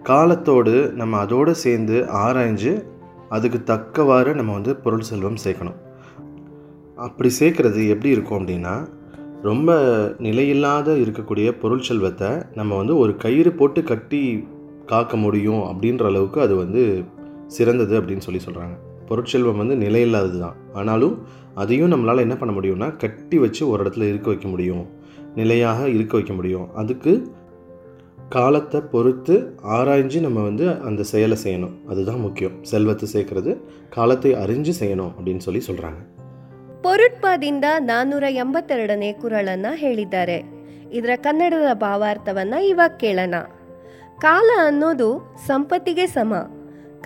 [0.03, 2.73] காலத்தோடு நம்ம அதோடு சேர்ந்து ஆராய்ஞ்சு
[3.29, 5.79] அதுக்கு தக்கவாறு நம்ம வந்து பொருள் செல்வம் சேர்க்கணும்.
[6.95, 8.75] அப்படி சேர்க்குறது எப்படி இருக்கும் அப்படின்னா
[9.41, 9.71] ரொம்ப
[10.19, 14.47] நிலையில்லாத இருக்கக்கூடிய பொருள் செல்வத்தை நம்ம வந்து ஒரு கயிறு போட்டு கட்டி
[14.85, 17.03] காக்க முடியும் அப்படின்ற அளவுக்கு அது வந்து
[17.46, 18.76] சிறந்தது அப்படின்னு சொல்லி சொல்கிறாங்க
[19.08, 21.14] பொருட்செல்வம் வந்து நிலையில்லாதது தான் ஆனாலும்
[21.54, 24.84] அதையும் நம்மளால் என்ன பண்ண முடியும்னா கட்டி வச்சு ஒரு இடத்துல இருக்க வைக்க முடியும்
[25.34, 27.12] நிலையாக இருக்க வைக்க முடியும் அதுக்கு
[28.28, 29.34] காலத்தை பொறுத்து
[29.72, 33.52] ஆராய்ஞ்சு நம்ம வந்து அந்த செயலை செய்யணும் அதுதான் முக்கியம் செல்வத்தை சேர்க்கறது
[33.88, 36.00] காலத்தை அறிஞ்சு செய்யணும் அப்படின்னு சொல்லி சொல்கிறாங்க
[36.82, 40.38] ಪೊರುಟ್ಪಾದಿಂದ ನಾನ್ನೂರ ಎಂಬತ್ತೆರಡನೇ ಕುರಳನ್ನ ಹೇಳಿದ್ದಾರೆ
[40.90, 43.36] ಇದರ ಕನ್ನಡದ ಭಾವಾರ್ಥವನ್ನ ಇವಾಗ ಕೇಳೋಣ
[44.18, 45.08] ಕಾಲ ಅನ್ನೋದು
[45.46, 46.32] ಸಂಪತ್ತಿಗೆ ಸಮ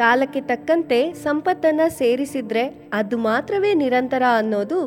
[0.02, 4.80] ಕಾಲಕ್ಕೆ ತಕ್ಕಂತೆ ಸಂಪತ್ತನ್ನ ಸೇರಿಸಿದ್ರೆ ಅದು ಮಾತ್ರವೇ ನಿರಂತರ ಅನ್ನೋದು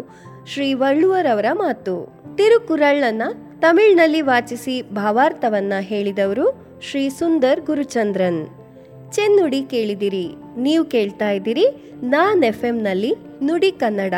[0.52, 1.96] ಶ್ರೀ ವಳ್ಳುವರವರ ಮಾತು.
[2.36, 3.22] ತಿರುಕುರಳ್ಳನ್ನ
[3.58, 6.46] ತಮಿಳ್ನಲ್ಲಿ ವಾಚಿಸಿ ಭಾವಾರ್ಥವನ್ನ ಹೇಳಿದವರು
[6.90, 8.46] ಶ್ರೀ ಸುಂದರ್ ಗುರುಚಂದ್ರನ್.
[9.12, 10.28] ಚೆನ್ನುಡಿ ಕೇಳಿದಿರಿ.
[10.56, 11.66] ನೀವು ಕೇಳ್ತಾ ಇದ್ದೀರಿ
[12.02, 14.14] ನಾನ್ ಎಫ್ನಲ್ಲಿ ನುಡಿ ಕನ್ನಡ.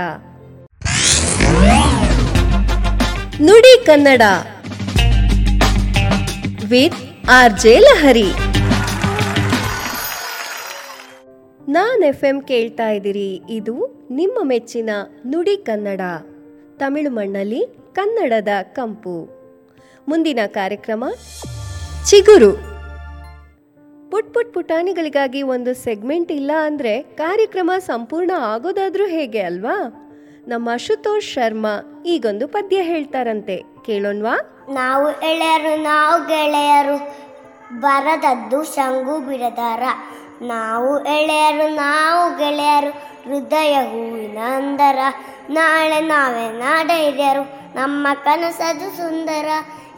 [3.41, 4.23] ನುಡಿ Kannada.
[6.69, 8.46] With R J Lahari.
[11.69, 13.31] Non F M ಕೇಳ್ತಾ ಇದ್ದೀರಿ.
[13.51, 13.75] ಇದು
[14.11, 14.91] ನಿಮ್ಮ ಮೆಚ್ಚಿನ
[15.27, 16.03] ನುಡಿ ಕನ್ನಡ.
[16.79, 17.63] ತಮಿಳು ಮಣ್ಣಲ್ಲಿ
[17.95, 19.17] ಕನ್ನಡದ ಕಂಪು.
[20.09, 21.05] ಮುಂದಿನ ಕಾರ್ಯಕ್ರಮ,
[22.11, 22.53] ಚಿಗುರು.
[24.11, 29.77] ಪುಟ್ ಪುಟ್ ಪುಟಾಣಿಗಳಿಗಾಗಿ ಒಂದು ಸೆಗ್ಮೆಂಟ್ ಇಲ್ಲ ಅಂದರೆ ಕಾರ್ಯಕ್ರಮ ಸಂಪೂರ್ಣ ಆಗೋದಾದ್ರೂ ಹೇಗೆ ಅಲ್ವಾ?
[30.49, 31.75] ನಮ್ಮ ಅಶುತೋಷ್ ಶರ್ಮಾ
[32.07, 33.57] ಈಗೊಂದು ಪದ್ಯ ಹೇಳ್ತಾರಂತೆ.
[33.87, 34.37] ಕೇಳೋಣ್ವಾ?
[34.75, 36.99] ನಾವು ಎಳೆಯರು ನಾವು ಗೆಳೆಯರು,
[37.81, 39.83] ಬರದದ್ದು ಶಂಗು ಬಿಡದಾರ.
[40.43, 42.91] ನಾವು ಎಳೆಯರು, ನಾವು ಗೆಳೆಯರು
[43.29, 44.99] ಹೃದಯ ಹೂವಿನ ಅಂದರ
[45.51, 47.43] ನಾಳೆ ನಾವೇ ನಾಡೈರ್ಯರು
[47.75, 49.49] ನಮ್ಮ ಕನಸದು ಸುಂದರ.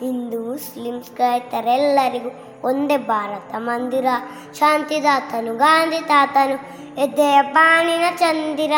[0.00, 2.30] ಹಿಂದೂ ಮುಸ್ಲಿಮ್ಸ್ ಕಾಯ್ತಾರೆಲ್ಲರಿಗೂ
[2.68, 4.06] ಒಂದೇ ಭಾರತ ಮಂದಿರ.
[4.54, 8.72] ಶಾಂತಿದಾತನು ಗಾಂಧಿ ತಾತನು ಎದೆಯ ಬಾಣಿನ ಚಂದಿರ.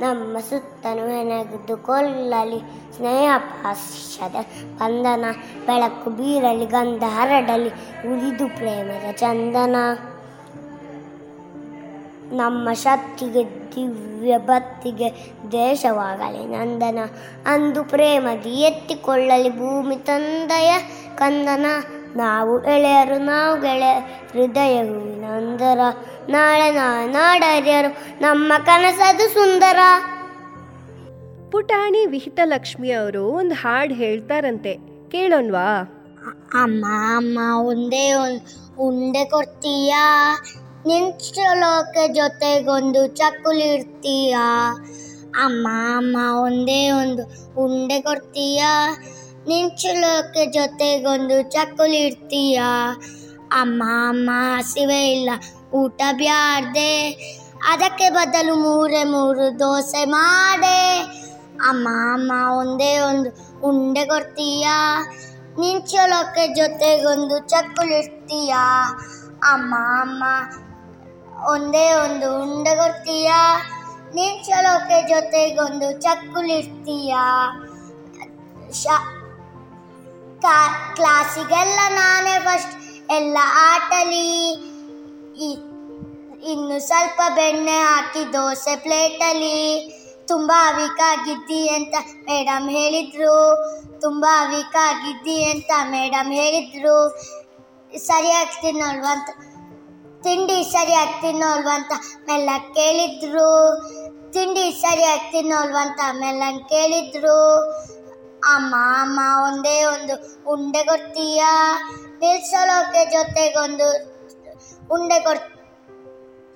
[0.00, 2.58] ನಮ್ಮ ಸುತ್ತನು ಹೆಣಗಿದ್ದು ಕೊಲ್ಲಲಿ,
[2.96, 4.36] ಸ್ನೇಹ ಪಾಶದ
[4.76, 5.24] ಬಂಧನ.
[5.66, 7.68] ಬೆಳಕು ಬೀರಲಿ, ಗಂಧ ಹರಡಲಿ,
[8.08, 9.76] ಉಳಿದು ಪ್ರೇಮದ ಚಂದನ.
[12.32, 15.10] ನಮ್ಮ ಶಕ್ತಿಗೆ ದಿವ್ಯ ಭಕ್ತಿಗೆ
[15.52, 16.46] ದೇಶವಾಗಲಿ.
[16.46, 16.98] ನಂದನ
[17.46, 20.78] ಅಂದು ಪ್ರೇಮದಿ ಎತ್ತಿಕೊಳ್ಳಲಿ ಭೂಮಿ ತಂದಯ
[21.16, 21.66] ಕಂದನ.
[22.16, 23.98] ನಾವು ಎಳೆಯರು ನಾವು ಗೆಳೆಯ
[24.32, 25.78] ಹೃದಯ ನಂದರ.
[26.28, 29.78] ನಾಳೆ ನಾ ನಾಡರಿಯರು ನಮ್ಮ ಕನಸದು ಸುಂದರ.
[31.52, 34.74] ಪುಟಾಣಿ ವಿಹಿತಲಕ್ಷ್ಮಿ ಅವರು ಒಂದು ಹಾಡು ಹೇಳ್ತಾರಂತೆ.
[35.10, 36.00] ಕೇಳೋಣ್ವಾ?
[36.62, 40.36] ಅಮ್ಮ ಅಮ್ಮ ಒಂದೇ ಒಂದು ಉಂಡೆ ಕೊಡ್ತೀಯಾ?
[40.86, 44.36] ನಿಂಚಲೋಕೆ ಜೊತೆಗೊಂದು ಚಕ್ಕುಲಿ ಇರ್ತೀಯ
[45.44, 47.22] ಅಮ್ಮ ಅಮ್ಮ, ಒಂದೇ ಒಂದು
[47.60, 48.96] ಉಂಡೆ ಕೊಡ್ತೀಯಾ?
[49.48, 52.60] ನಿಂಚಲೋಕೆ ಜೊತೆಗೊಂದು ಚಕ್ಕುಲಿ ಇರ್ತೀಯ
[53.52, 55.30] ಅಮ್ಮ ಅಮ್ಮ, ಹಸಿವೆ ಇಲ್ಲ,
[55.72, 57.10] ಊಟ ಬ್ಯಾಡ್ದೆ.
[57.68, 60.98] ಅದಕ್ಕೆ ಬದಲು ಮೂರೇ ಮೂರು ದೋಸೆ ಮಾಡೆ.
[61.68, 63.30] ಅಮ್ಮ ಅಮ್ಮ, ಒಂದೇ ಒಂದು
[63.66, 64.76] ಉಂಡೆ ಕೊಡ್ತೀಯಾ?
[65.58, 68.62] ನಿಂಚಲೋಕೆ ಜೊತೆಗೊಂದು ಚಕ್ಕುಲಿಡ್ತೀಯಾ
[69.52, 70.24] ಅಮ್ಮ ಅಮ್ಮ
[71.42, 73.70] ಒಂದೇ ಒಂದು ಉಂಡೆ ಕೊಡ್ತೀಯಾ
[74.44, 77.24] ಚಲೋಕೆ ಜೊತೆಗೊಂದು ಚಕ್ಕುಲಿಡ್ತೀಯಾ?
[78.72, 79.20] ಶಾ
[80.96, 83.38] ಕ್ಲಾಸಿಗೆಲ್ಲ ನಾನೇ ಫಸ್ಟ್ ಎಲ್ಲ
[83.72, 84.52] ಆಟಲಿ.
[86.52, 89.90] ಇನ್ನು ಸ್ವಲ್ಪ ಬೆಣ್ಣೆ ಹಾಕಿ ದೋಸೆ ಪ್ಲೇಟಲ್ಲಿ.
[90.28, 93.36] ತುಂಬಾ ವೀಕಾಗಿದ್ದಿ ಅಂತ ಮೇಡಮ್ ಹೇಳಿದ್ರು.
[94.00, 97.18] ತುಂಬಾ ವೀಕಾಗಿದ್ದಿ ಅಂತ ಮೇಡಮ್ ಹೇಳಿದ್ರು.
[97.98, 99.28] ಸರಿಯಾಗಿ ತಿನ್ನೋಲ್ವ ಅಂತ
[100.24, 101.92] ತಿಂಡಿ ಸರಿಯಾಗಿ ತಿನ್ನೋಲ್ವ ಅಂತ
[102.26, 103.50] ಮೆಲ್ಲ ಕೇಳಿದ್ರು.
[104.32, 107.38] ತಿಂಡಿ ಸರಿಯಾಗಿ ತಿನ್ನೋಲ್ವ ಅಂತ ಮೆಲ್ಲ ಕೇಳಿದ್ರು.
[108.54, 110.14] ಅಮ್ಮ ಅಮ್ಮ ಒಂದೇ ಒಂದು
[110.50, 111.52] ಉಂಡೆ ಕೊಡ್ತೀಯಾ?
[112.20, 113.88] ನಿಲ್ಸೋಲೋಕೆ ಜೊತೆಗೊಂದು
[114.90, 115.44] ಉಂಡೆ ಕೊಡ್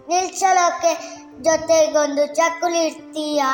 [0.09, 0.92] ನಿಲ್ಸೋಲೋಕೆ
[1.42, 3.52] ಜೊತೆಗೊಂದು ಚಕ್ಕುಲಿ ಇಡ್ತೀಯಾ?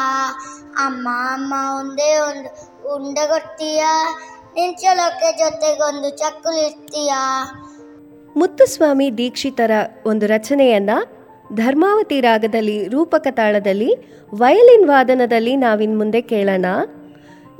[0.78, 2.50] ಅಮ್ಮ ಅಮ್ಮ ಒಂದೇ ಒಂದು
[2.94, 3.92] ಉಂಡೆ ಕೊಡ್ತೀಯಾ?
[4.54, 7.44] ನಿಲ್ಸಲೋಕೆ ಜೊತೆಗೊಂದು ಚಕ್ಕುಲಿ ಇಡ್ತೀಯಾ?
[8.36, 9.70] ಮುತ್ತುಸ್ವಾಮಿ ದೀಕ್ಷಿತರ
[10.06, 10.90] ಒಂದು ರಚನೆಯನ್ನ
[11.52, 13.94] ಧರ್ಮಾವತಿ ರಾಗದಲ್ಲಿ, ರೂಪಕ ತಾಳದಲ್ಲಿ,
[14.34, 16.66] ವಯಲಿನ್ ವಾದನದಲ್ಲಿ ನಾವಿನ್ ಮುಂದೆ ಕೇಳೋಣ.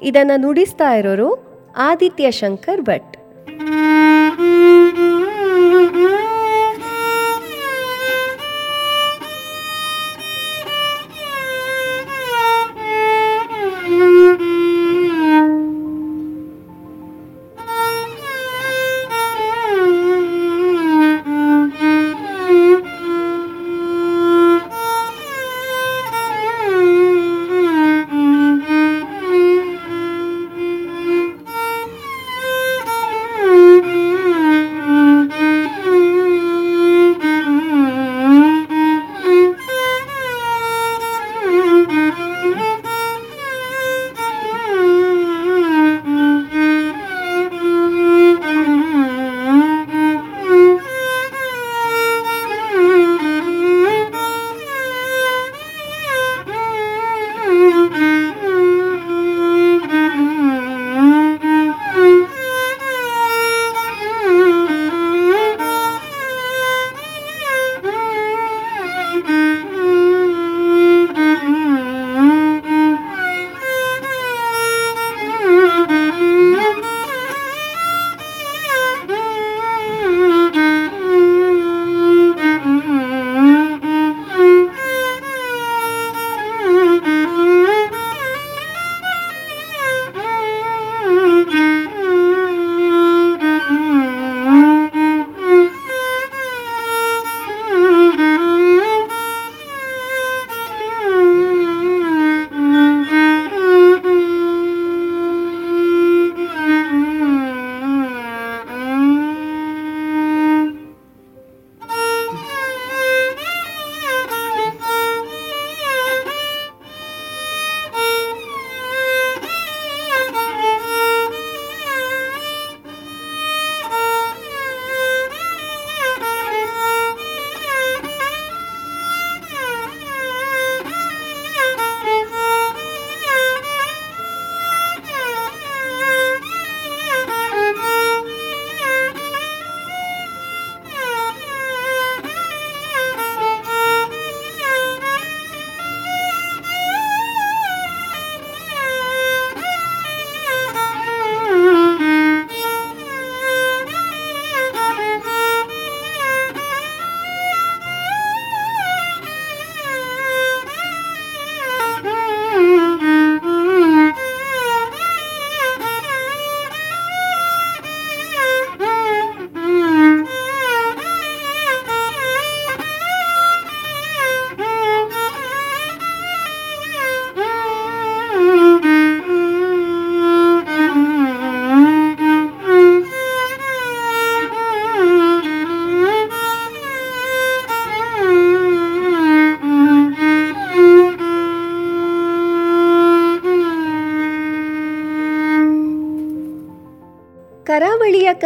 [0.02, 3.16] ಇದನ್ನು ನುಡಿಸ್ತಾ ಇರೋರು ಆದಿತ್ಯ ಶಂಕರ್ ಭಟ್.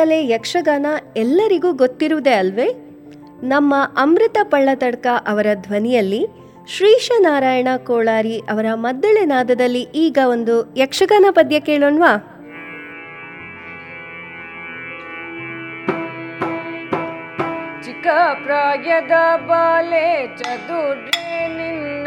[0.09, 2.67] ಕಲೆ ಯಕ್ಷಗಾನ ಎಲ್ಲರಿಗೂ ಗೊತ್ತಿರುವುದೇ ಅಲ್ವೇ?
[3.43, 6.21] ನಮ್ಮ ಅಮೃತ ಪಳ್ಳತಡ್ಕ ಅವರ ಧ್ವನಿಯಲ್ಲಿ
[6.69, 12.13] ಶ್ರೀಶನಾರಾಯಣ ಕೋಳಾರಿ ಅವರ ಮದ್ದಳೆ ನಾದದಲ್ಲಿ ಈಗ ಒಂದು ಯಕ್ಷಗಾನ ಪದ್ಯ ಕೇಳೋಣ್ವಾ?
[17.85, 18.07] ಚಿಕ್ಕ
[18.45, 19.13] ಪ್ರಾಯದ
[19.47, 21.25] ಬಾಲೆ ಚದುಡ್ರೆ
[21.57, 22.07] ನಿನ್ನ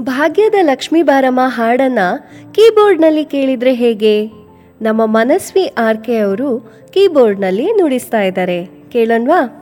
[0.00, 1.98] ಭಾಗ್ಯದ ಲಕ್ಷ್ಮೀ ಬಾರಮ್ಮ ಹಾಡನ್ನ
[2.52, 4.26] ಕೀಬೋರ್ಡ್ನಲ್ಲಿ ಕೇಳಿದ್ರೆ ಹೇಗೆ?
[4.82, 6.60] ನಮ್ಮ ಮನಸ್ವಿ ಆರ್ ಆರ್ಕೆ ಅವರು
[6.94, 8.66] ಕೀಬೋರ್ಡ್ನಲ್ಲಿ ನುಡಿಸ್ತಾ ಇದ್ದಾರೆ.
[8.92, 9.59] ಕೇಳೋಣವಾ?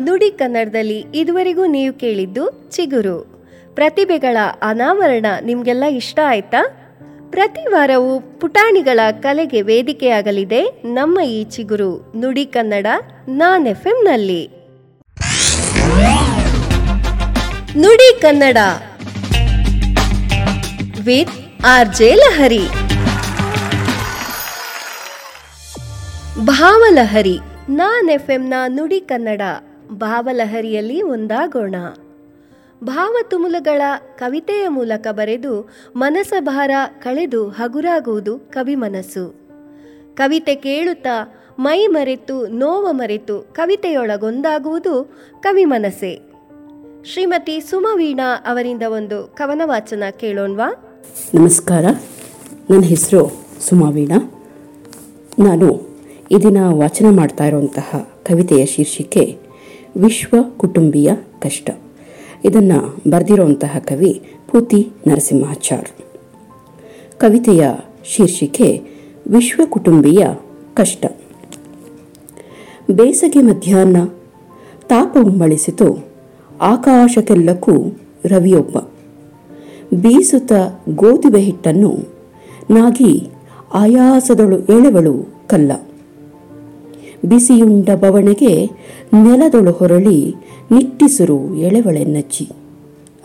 [0.00, 3.18] ನುಡಿ ಕನ್ನಡದಲ್ಲಿ ಇದುವರೆಗೂ ನೀವು ಕೇಳಿದ್ದು ಚಿಗುರು.
[3.74, 6.60] ಪ್ರತಿಭೆಗಳ ಅನಾವರಣ ನಿಮಗೆಲ್ಲ ಇಷ್ಟ ಆಯ್ತಾ?
[7.30, 12.86] ಪ್ರತಿ ವಾರವೂ ಪುಟಾಣಿಗಳ ಕಲೆಗೆ ವೇದಿಕೆಯಾಗಲಿದೆ ನಮ್ಮ ಈ ಚಿಗುರು, ನುಡಿ ಕನ್ನಡ,
[13.28, 14.42] ನಾನ್ ಎಫ್ ಎಂನಲ್ಲಿ
[17.76, 18.58] ನುಡಿ Kannada.
[21.04, 21.36] With
[21.66, 22.64] R J Lahari.
[26.46, 29.42] ಭಾವಲಹರಿ, ನಾನ್ ಎಫ್ ಎಂನ ನುಡಿ ಕನ್ನಡ.
[29.90, 31.74] ಭಾವಲಹರಿಯಲ್ಲಿ ಒಂದಾಗೋಣ.
[32.84, 33.82] ಭಾವತುಮುಲಗಳ
[34.16, 36.70] ಕವಿತೆಯ ಮೂಲಕ ಬರೆದು ಮನಸ ಭಾರ
[37.02, 39.24] ಕಳೆದು ಹಗುರಾಗುವುದು ಕವಿ ಮನಸ್ಸು.
[40.14, 41.16] ಕವಿತೆ ಕೇಳುತ್ತಾ
[41.58, 44.94] ಮೈ ಮರೆತು ನೋವ ಮರೆತು ಕವಿತೆಯೊಳಗೊಂದಾಗುವುದು
[45.40, 46.20] ಕವಿ ಮನಸ್ಸೇ.
[47.04, 50.68] ಶ್ರೀಮತಿ ಸುಮವೀಣಾ ಅವರಿಂದ ಒಂದು ಕವನ ವಾಚನ ಕೇಳೋಣ್ವಾ?
[51.34, 51.84] ನಮಸ್ಕಾರ,
[52.70, 53.22] ನನ್ನ ಹೆಸರು
[53.60, 54.18] ಸುಮವೀಣಾ.
[55.38, 55.68] ನಾನು
[56.30, 59.49] ಇದನ್ನು ದಿನ ವಾಚನ ಮಾಡ್ತಾ ಇರುವಂತಹ ಕವಿತೆಯ ಶೀರ್ಷಿಕೆ
[59.96, 61.70] ವಿಶ್ವ ಕುಟುಂಬಿಯ ಕಷ್ಟ.
[62.44, 65.88] ಇದನ್ನು ಬರೆದಿರುವಂತಹ ಕವಿ ಪೂತಿ ನರಸಿಂಹಾಚಾರ್.
[67.20, 67.70] ಕವಿತೆಯ
[68.04, 68.82] ಶೀರ್ಷಿಕೆ
[69.28, 70.26] ವಿಶ್ವ ಕುಟುಂಬಿಯ
[70.74, 71.06] ಕಷ್ಟ.
[72.90, 74.04] ಬೇಸಗೆ ಮಧ್ಯಾಹ್ನ,
[74.88, 76.04] ತಾಪ ಉಮ್ಮಳಿಸಿತು,
[76.60, 78.78] ಆಕಾಶಕ್ಕೆಲ್ಲಕ್ಕೂ ರವಿಯೊಬ್ಬ.
[79.94, 80.52] ಬೀಸುತ್ತ
[80.88, 81.96] ಗೋಧುವೆ ಹಿಟ್ಟನ್ನು
[82.70, 83.30] ನಾಗಿ
[83.74, 85.72] ಆಯಾಸದಳು ಎಳೆವಳು ಕಲ್ಲ.
[87.24, 88.66] ಬಿಸಿಯುಂಡ ಬವಣೆಗೆ
[89.22, 90.34] ನೆಲದೊಳು ಹೊರಳಿ
[90.72, 92.48] ನಿಟ್ಟಿಸಿರು ಎಳೆವಳೆನ್ನಜ್ಜಿ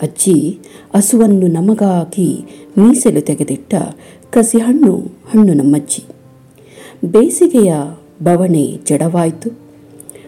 [0.02, 0.60] ಅಜ್ಜಿ
[0.96, 2.46] ಹಸುವನ್ನು ನಮಗಾಗಿ
[2.78, 3.76] ಮೀಸಲು ತೆಗೆದಿಟ್ಟ
[4.32, 6.04] ಕಸಿ ಹಣ್ಣು ಹಣ್ಣು ನಮ್ಮಜ್ಜಿ.
[7.06, 7.74] ಬೇಸಿಗೆಯ
[8.24, 9.50] ಬವಣೆ ಜಡವಾಯಿತು,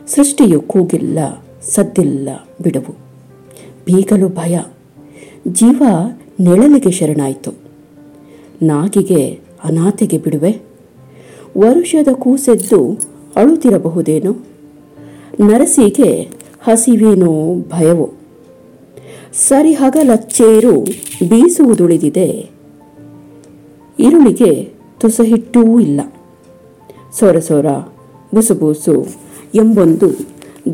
[0.07, 1.19] ಸೃಷ್ಟಿಯು ಕೂಗಿಲ್ಲ,
[1.61, 2.29] ಸದ್ದಿಲ್ಲ
[2.61, 2.95] ಬಿಡುವು.
[3.85, 4.59] ಬೀಗಲು ಭಯ,
[5.47, 5.83] ಜೀವ
[6.39, 7.51] ನೆಳಲಿಗೆ ಶರಣಾಯಿತು.
[8.61, 10.61] ನಾಗಿಗೆ ಅನಾಥೆಗೆ ಬಿಡುವೆ,
[11.57, 12.99] ವರುಷದ ಕೂಸೆದ್ದು
[13.37, 14.31] ಅಳುತ್ತಿರಬಹುದೇನೋ?
[15.39, 16.29] ನರಸಿಗೆ
[16.63, 18.13] ಹಸಿವೇನೋ ಭಯವೋ?
[19.33, 20.81] ಸರಿ ಹಗಲಚ್ಚೇರು
[21.29, 22.49] ಬೀಸುವುದುಳಿದಿದೆ.
[23.99, 26.01] ಇರುಳಿಗೆ ತುಸಹಿಟ್ಟೂ ಇಲ್ಲ.
[27.19, 27.65] ಸೊರ ಸೊರ
[28.33, 29.05] ಬುಸುಬೂಸು
[29.55, 30.09] ಎಂಬೊಂದು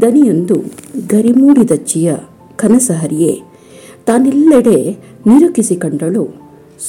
[0.02, 0.56] ದನಿಯೊಂದು
[1.08, 2.16] ಗರಿಮೂಡಿದಜ್ಜಿಯ
[2.56, 3.42] ಕನಸಹರಿಯೇ.
[4.06, 4.98] ತಾನೆಲ್ಲೆಡೆ
[5.28, 6.42] ನಿರುಕಿಸಿ ಕಂಡಳು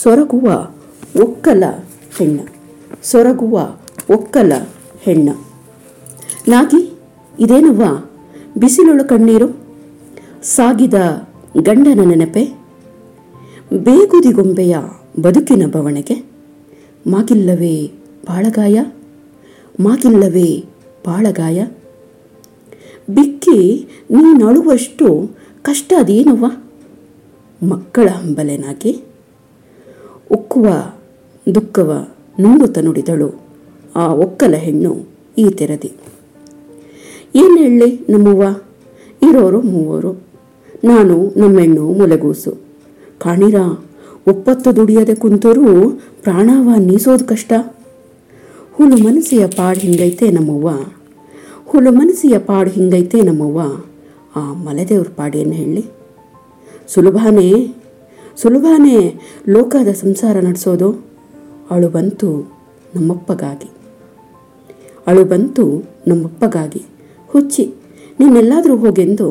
[0.02, 0.68] ಸೊರಗುವ
[1.22, 1.64] ಒಕ್ಕಲ
[2.18, 2.40] ಹೆಣ್ಣ.
[3.02, 3.76] ಸೊರಗುವ
[4.10, 4.52] ಒಕ್ಕಲ
[5.00, 5.28] ಹೆಣ್ಣ.
[6.48, 6.92] ನಾಗಿ
[7.38, 7.84] ಇದೇನವ್ವ?
[8.58, 9.56] ಬಿಸಿಲೊಳು ಕಣ್ಣೀರು?
[10.42, 10.94] ಸಾಗಿದ
[11.62, 12.44] ಗಂಡನ ನೆನಪೆ?
[13.76, 14.76] ಬೇಗುದಿಗೊಂಬೆಯ
[15.20, 16.24] ಬದುಕಿನ ಬವಣೆಗೆ?
[17.06, 17.86] ಮಾಗಿಲ್ಲವೇ
[18.26, 18.80] ಬಾಳಗಾಯ?
[19.80, 20.64] ಮಾಗಿಲ್ಲವೇ
[21.06, 21.66] ಬಾಳಗಾಯ?
[23.14, 25.30] ಬಿಕ್ಕಿ, ನೀನಳುವಷ್ಟು
[25.62, 26.46] ಕಷ್ಟ ಅದೇನವ್ವ?
[27.68, 29.02] ಮಕ್ಕಳ ಹಂಬಲೆನಾಗಿ
[30.30, 30.92] ಉಕ್ಕುವ
[31.54, 32.06] ದುಃಖವ
[32.40, 33.40] ನುಂಗುತ್ತ ನುಡಿದಳು
[33.96, 35.06] ಆ ಒಕ್ಕಲ ಹೆಣ್ಣು
[35.38, 35.92] ಈ ತೆರದಿ.
[37.36, 38.42] ಏನು ಹೇಳಿ ನಮ್ಮವ್ವ?
[39.30, 40.12] ಇರೋರು ಮೂವರು.
[40.84, 42.56] ನಾನು ನಮ್ಮೆಣ್ಣು ಮೊಲೆಗೂಸು.
[43.18, 43.54] ಕಾಣಿರ,
[44.28, 45.90] ಒಪ್ಪತ್ತು ದುಡಿಯದೆ ಕುಂತರು
[46.22, 47.52] ಪ್ರಾಣವ ನೀಸೋದು ಕಷ್ಟ.
[48.72, 50.70] ಹುಲು ಮನಸ್ಸಿಯ ಪಾಡು ಹಿಂಗೈತೆ ನಮ್ಮವ್ವ.
[51.64, 53.60] ಹುಲು ಮನಸ್ಸಿಯ ಪಾಡು ಹಿಂಗೈತೆ ನಮ್ಮವ್ವ.
[54.36, 55.84] ಆ ಮಲೆದೇವ್ರ ಪಾಡೇನು ಹೇಳಿ?
[56.88, 57.74] ಸುಲಭಾನೇ?
[58.36, 61.06] ಸುಲಭಾನೇ ಲೋಕದ ಸಂಸಾರ ನಡೆಸೋದು?
[61.70, 62.52] ಅಳು ಬಂತು
[62.96, 63.70] ನಮ್ಮಪ್ಪಗಾಗಿ.
[65.06, 66.82] ಅಳು ಬಂತು ನಮ್ಮಪ್ಪಗಾಗಿ.
[67.34, 67.74] ಹುಚ್ಚಿ
[68.20, 69.28] ನೀನೆಲ್ಲಾದರೂ ಹೋಗೆಂದು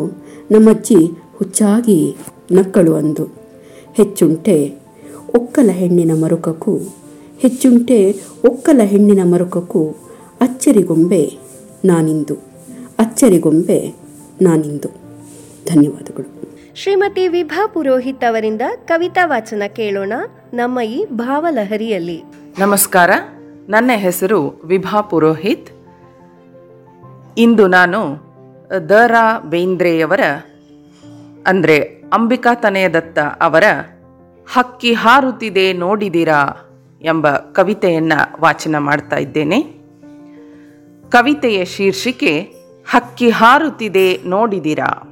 [0.51, 1.01] ನಮ್ಮಜ್ಜಿ
[1.35, 2.15] ಹುಚ್ಚಾಗಿ
[2.51, 3.25] ನಕ್ಕಳು ಅಂದು.
[3.93, 4.55] ಹೆಚ್ಚುಂಟೆ
[5.35, 6.77] ಒಕ್ಕಲ ಹೆಣ್ಣಿನ ಮರುಕಕ್ಕೂ
[7.39, 9.83] ಹೆಚ್ಚುಂಟೆ ಒಕ್ಕಲ ಹೆಣ್ಣಿನ ಮರುಕಕ್ಕೂ
[10.41, 11.21] ಅಚ್ಚರಿಗೊಂಬೆ
[11.85, 12.35] ನಾನಿಂದು
[12.99, 13.95] ಅಚ್ಚರಿಗೊಂಬೆ
[14.41, 14.89] ನಾನಿಂದು.
[15.73, 16.29] ಧನ್ಯವಾದಗಳು.
[16.75, 20.13] ಶ್ರೀಮತಿ ವಿಭಾ ಪುರೋಹಿತ್ ಅವರಿಂದ ಕವಿತಾ ವಾಚನ ಕೇಳೋಣ
[20.53, 22.23] ನಮ್ಮ ಈ ಭಾವಲಹರಿಯಲ್ಲಿ.
[22.59, 23.11] ನಮಸ್ಕಾರ
[23.69, 25.82] ನನ್ನ ಹೆಸರು ವಿಭಾ ಪುರೋಹಿತ್.
[27.37, 27.99] ಇಂದು ನಾನು
[28.89, 30.19] ದ ರಾ ಬೇಂದ್ರೆಯವರ,
[31.47, 31.79] ಅಂದರೆ
[32.13, 33.63] ಅಂಬಿಕಾ ತನಯದತ್ತ ಅವರ,
[34.53, 36.57] ಹಕ್ಕಿ ಹಾರುತ್ತಿದೆ ನೋಡಿದಿರಾ
[37.01, 39.61] ಎಂಬ ಕವಿತೆಯನ್ನು ವಾಚನ ಮಾಡ್ತಾ ಇದ್ದೇನೆ.
[41.09, 42.41] ಕವಿತೆಯ ಶೀರ್ಷಿಕೆ,
[42.89, 45.09] ಹಕ್ಕಿ ಹಾರುತ್ತಿದೆ ನೋಡಿದಿರಾ.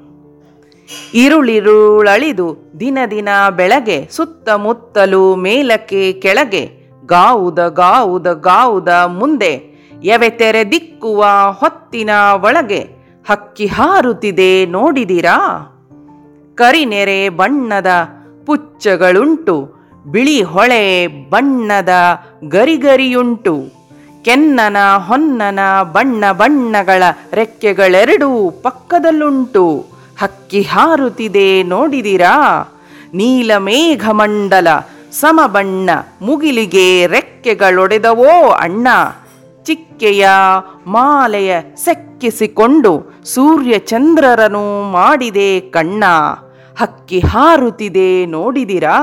[1.14, 9.71] ಇರುಳಿರುಳಳಿದು ದಿನ ದಿನ ಬೆಳಗ್ಗೆ ಸುತ್ತಮುತ್ತಲು ಮೇಲಕ್ಕೆ ಕೆಳಗೆ, ಗಾವುದ ಗಾವುದ ಗಾವುದ ಮುಂದೆ
[10.04, 11.26] ಎವೆ ತೆರೆ ದಿಕ್ಕುವ
[11.60, 12.80] ಹೊತ್ತಿನ ಒಳಗೆ
[13.30, 15.38] ಹಕ್ಕಿ ಹಾರುತ್ತಿದೆ ನೋಡಿದಿರಾ?
[16.56, 17.88] ಕರಿನೆರೆ ಬಣ್ಣದ
[18.46, 21.90] ಪುಚ್ಚಗಳುಂಟು, ಬಿಳಿ ಹೊಳೆ ಬಣ್ಣದ
[22.48, 23.64] ಗರಿಗರಿಯುಂಟು,
[24.26, 29.86] ಕೆನ್ನನ ಹೊನ್ನನ ಬಣ್ಣ ಬಣ್ಣಗಳ ರೆಕ್ಕೆಗಳೆರಡೂ ಪಕ್ಕದಲ್ಲುಂಟು,
[30.22, 32.64] ಹಕ್ಕಿ ಹಾರುತ್ತಿದೆ ನೋಡಿದಿರಾ?
[33.14, 34.68] ನೀಲಮೇಘಮಂಡಲ
[35.12, 35.90] ಸಮಬಣ್ಣ
[36.22, 38.88] ಮುಗಿಲಿಗೆ ರೆಕ್ಕೆಗಳೊಡೆದವೋ ಅಣ್ಣ?
[39.66, 40.28] ಚಿಕ್ಕೆಯ
[40.88, 46.04] ಮಾಲೆಯ ಸೆಕ್ಕಿಸಿಕೊಂಡು ಸೂರ್ಯಚಂದ್ರರನು ಮಾಡಿದೆ ಕಣ್ಣ.
[46.80, 48.98] ಹಕ್ಕಿ ಹಾರುತ್ತಿದೆ ನೋಡಿದಿರಾ?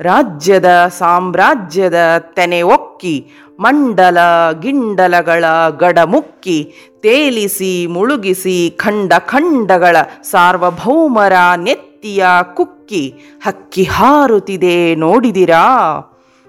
[0.00, 3.26] ರಾಜ್ಯದ ಸಾಮ್ರಾಜ್ಯದ ತೆನೆ ಒಕ್ಕಿ,
[3.60, 4.18] ಮಂಡಲ
[4.60, 5.44] ಗಿಂಡಲಗಳ
[5.78, 6.72] ಗಡಮುಕ್ಕಿ
[7.02, 13.14] ತೇಲಿಸಿ ಮುಳುಗಿಸಿ ಖಂಡ ಖಂಡಗಳ ಸಾರ್ವಭೌಮರ ನೆತ್ತಿಯ ಕುಕ್ಕಿ
[13.44, 15.64] ಹಕ್ಕಿ ಹಾರುತ್ತಿದೆ ನೋಡಿದಿರಾ?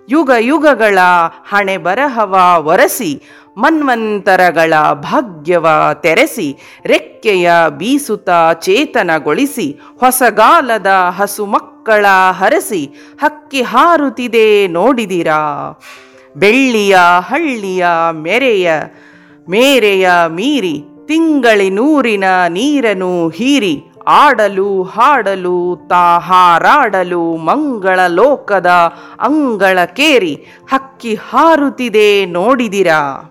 [0.10, 1.00] ಯುಗ ಯುಗಗಳ
[1.50, 3.22] ಹಣೆ ಬರಹವ ಒರೆಸಿ,
[3.58, 5.68] ಮನ್ವಂತರಗಳ ಭಾಗ್ಯವ
[6.02, 8.30] ತೆರೆಸಿ, ರೆಕ್ಕೆಯ ಬೀಸುತ
[8.62, 12.86] ಚೇತನಗೊಳಿಸಿ, ಹೊಸಗಾಲದ ಹಸು ಮಕ್ಕಳ ಹರಸಿ,
[13.22, 15.80] ಹಕ್ಕಿ ಹಾರುತ್ತಿದೆ ನೋಡಿದಿರಾ.
[16.38, 16.98] ಬೆಳ್ಳಿಯ
[17.30, 18.72] ಹಳ್ಳಿಯ ಮೆರೆಯ,
[19.50, 28.66] ಮೇರೆಯ ಮೀರಿ, ತಿಂಗಳಿನೂರಿನ ನೀರನು ಹೀರಿ ಆಡಲು, ಹಾಡಲು, ತಾ ಹಾರಾಡಲು, ಮಂಗಳ ಲೋಕದ
[29.20, 33.30] ಅಂಗಳ ಕೇರಿ ಹಕ್ಕಿ ಹಾರುತ್ತಿದೆ ನೋಡಿದಿರಾ?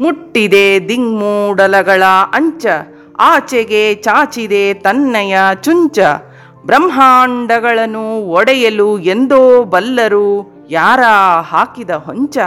[0.00, 2.66] ಮುಟ್ಟಿದೆ ದಿಂಗ್ಮೂಡಲಗಳ ಅಂಚ,
[3.18, 5.98] ಆಚೆಗೆ ಚಾಚಿದೆ ತನ್ನಯ ಚುಂಚ.
[6.66, 11.00] ಬ್ರಹ್ಮಾಂಡಗಳನ್ನು ಒಡೆಯಲು ಎಂದೋ ಬಲ್ಲರು, ಯಾರ
[11.40, 12.38] ಹಾಕಿದ ಹೊಂಚ?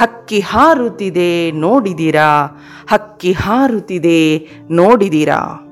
[0.00, 2.16] ಹಕ್ಕಿ ಹಾರುತ್ತಿದೆ ನೋಡಿದಿರ?
[2.90, 5.66] ಹಕ್ಕಿ ಹಾರುತ್ತಿದೆ ನೋಡಿದಿರಾ?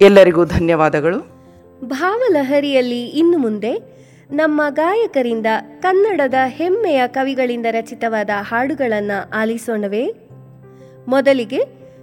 [0.00, 1.40] ಎಲ್ಲರಿಗೂ ಧನ್ಯವಾದಗಳು.
[1.84, 5.46] ಭಾವಲಹರಿಯಲ್ಲಿ ಇನ್ನು ಮುಂದೆ ನಮ್ಮ ಗಾಯಕರಿಂದ
[5.80, 10.12] ಕನ್ನಡದ ಹೆಮ್ಮೆಯ ಕವಿಗಳಿಂದ ರಚಿತವಾದ ಹಾಡುಗಳನ್ನು ಆಲಿಸೋಣವೇ.
[11.08, 11.60] ಮೊದಲಿಗೆ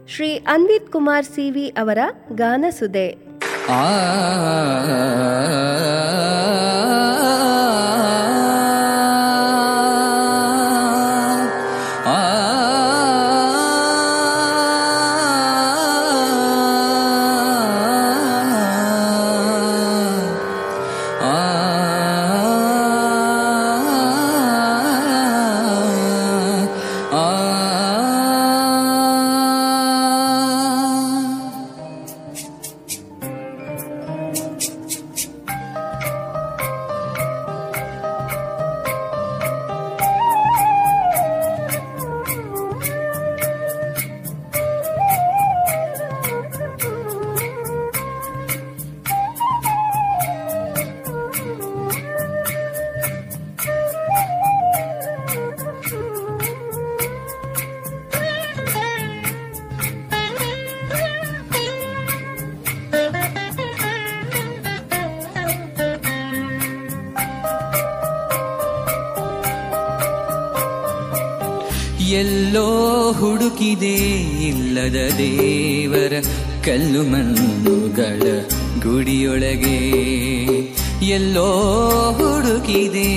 [0.07, 1.97] ಶ್ರೀ ಅನ್ವಿತ್ ಕುಮಾರ್ ಸಿವಿ ಅವರ
[2.35, 3.07] ಗಾನಸುದೆ.
[3.07, 3.57] ಎಲ್ಲೋ
[74.87, 76.13] ಇಲ್ಲದ ದೇವರ
[76.65, 78.21] ಕಲ್ಲು ಮಣ್ಣುಗಳ
[78.81, 79.79] ಗುಡಿಯೊಳಗೆ
[81.05, 81.49] ಎಲ್ಲೋ
[82.17, 83.09] ಹುಡುಕಿದೆ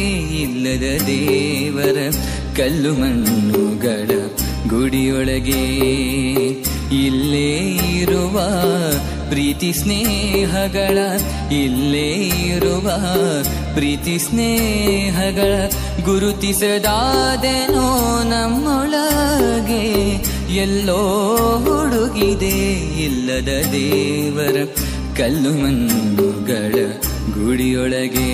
[0.43, 2.11] ಇಲ್ಲದ ದೇವರ
[2.57, 4.11] ಕಲ್ಲು ಮಣ್ಣುಗಳ
[4.69, 5.63] ಗುಡಿಯೊಳಗೆ.
[7.07, 7.57] ಇಲ್ಲೇ
[7.99, 8.41] ಇರುವ
[9.29, 10.99] ಪ್ರೀತಿ ಸ್ನೇಹಗಳ,
[11.53, 12.13] ಇಲ್ಲೇ
[12.47, 12.91] ಇರುವ
[13.75, 15.69] ಪ್ರೀತಿ ಸ್ನೇಹಗಳ
[16.05, 17.03] ಗುರುತಿಸದಾದೆನೋ
[18.23, 19.91] ನಮ್ಮೊಳಗೆ.
[20.55, 21.01] ಎಲ್ಲೋ
[21.57, 22.57] ಹುಡುಗಿದೆ
[23.05, 24.57] ಇಲ್ಲದ ದೇವರ
[25.17, 26.75] ಕಲ್ಲು ಮಣ್ಣುಗಳ
[27.35, 28.31] ಗುಡಿಯೊಳಗೆ.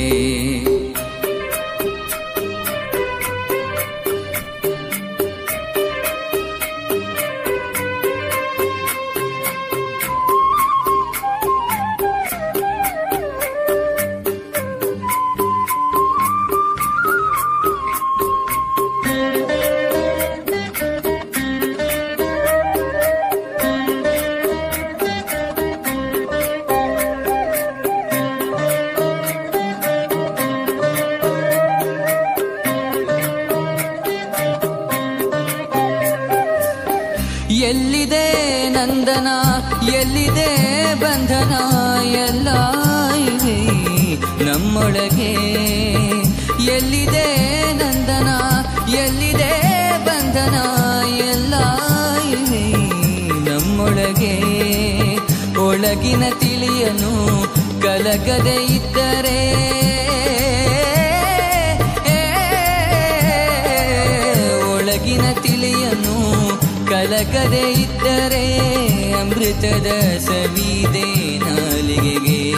[69.66, 72.52] ಅಮೃತದ ಸವಿದೆ ನಾಲಿಗೆಗೆ.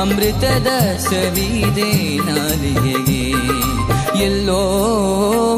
[0.00, 3.32] ಅಮೃತದ ಸವಿದೆ ನಾಲಿಗೆಗೆ.
[4.24, 4.60] ಎಲ್ಲೋ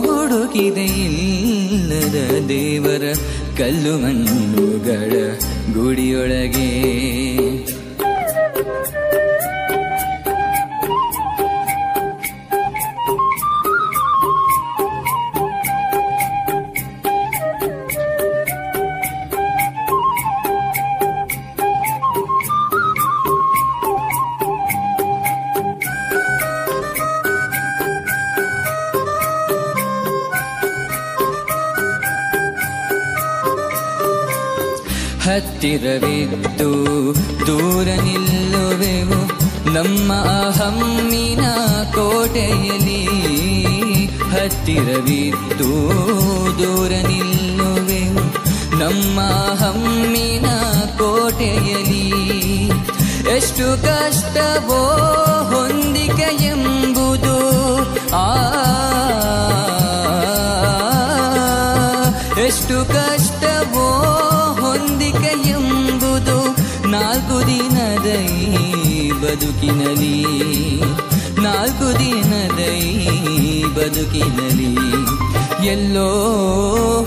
[0.07, 3.15] ಹುಡುಕಿದೆ ಇಲ್ಲದ ದೇವರ
[3.59, 5.11] ಕಲ್ಲು ಮಣ್ಣುಗಳ
[5.73, 7.14] ಗುಡಿಯೊಳಗೆ.
[69.45, 70.25] ಬದುಕಿನಲಿ
[71.43, 72.61] ನಾಲ್ಕು ದಿನದ
[73.75, 74.75] ಬದುಕಿನಲಿ
[75.67, 76.09] ಎಲ್ಲೋ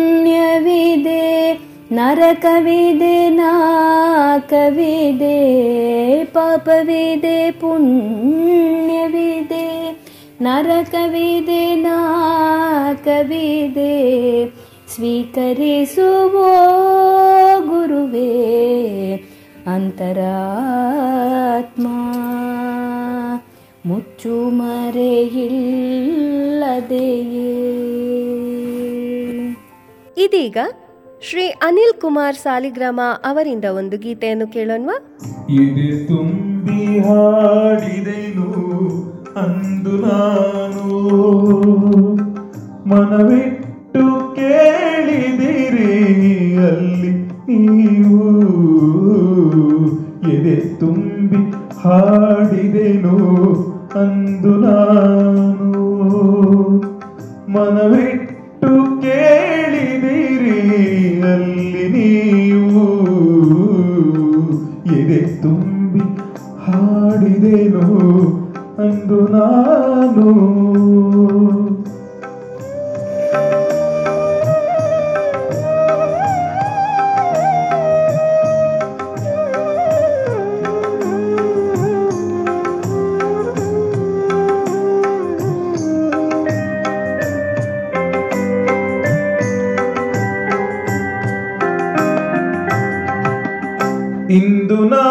[2.05, 5.37] ನರಕವಿದೆ ನಾಕವಿದೆ
[6.25, 8.05] ಪಾಪವಿದೆ ಪುಣ್ಯವಿದೆ.
[10.41, 13.93] ನರಕವಿದೆ ನಾಕವಿದೆ
[14.95, 16.51] ಸ್ವೀಕರಿಸುವೋ
[17.67, 18.31] ಗುರುವೇ
[19.67, 21.87] ಅಂತರಾತ್ಮ.
[23.85, 25.35] ಮುಚ್ಚು ಮರೆಯಿಲ್ಲದೆಯೇ
[30.17, 30.57] ಇದೀಗ
[31.29, 34.97] ಶ್ರೀ ಅನಿಲ್ ಕುಮಾರ್ ಸಾಲಿಗ್ರಾಮ ಅವರಿಂದ ಒಂದು ಗೀತೆಯನ್ನು ಕೇಳೋಣವಾ?
[35.49, 38.49] ಎದೆ ತುಂಬಿ ಹಾಡಿದೆನು
[39.35, 40.87] ಅಂದು ನಾನು.
[42.87, 45.89] ಮನವಿಟ್ಟು ಕೇಳಿದಿರಿ
[46.67, 47.11] ಅಲ್ಲಿ
[47.47, 48.19] ನೀವು.
[50.31, 51.41] ಎದೆ ತುಂಬಿ
[51.83, 53.17] ಹಾಡಿದೆನು
[54.01, 55.71] ಅಂದು ನಾನು.
[57.49, 59.44] ಮನವಿಟ್ಟು ಕೇಳಿದಿರಿ
[61.23, 62.83] ಅಲ್ಲಿ ನೀವು
[64.95, 66.03] ಎದೆ ತುಂಬಿ
[66.57, 67.85] ಹಾಡಿದೆನು
[68.77, 70.27] ಅಂದು ನಾನು.
[94.37, 95.03] ಇಂದು ನಾ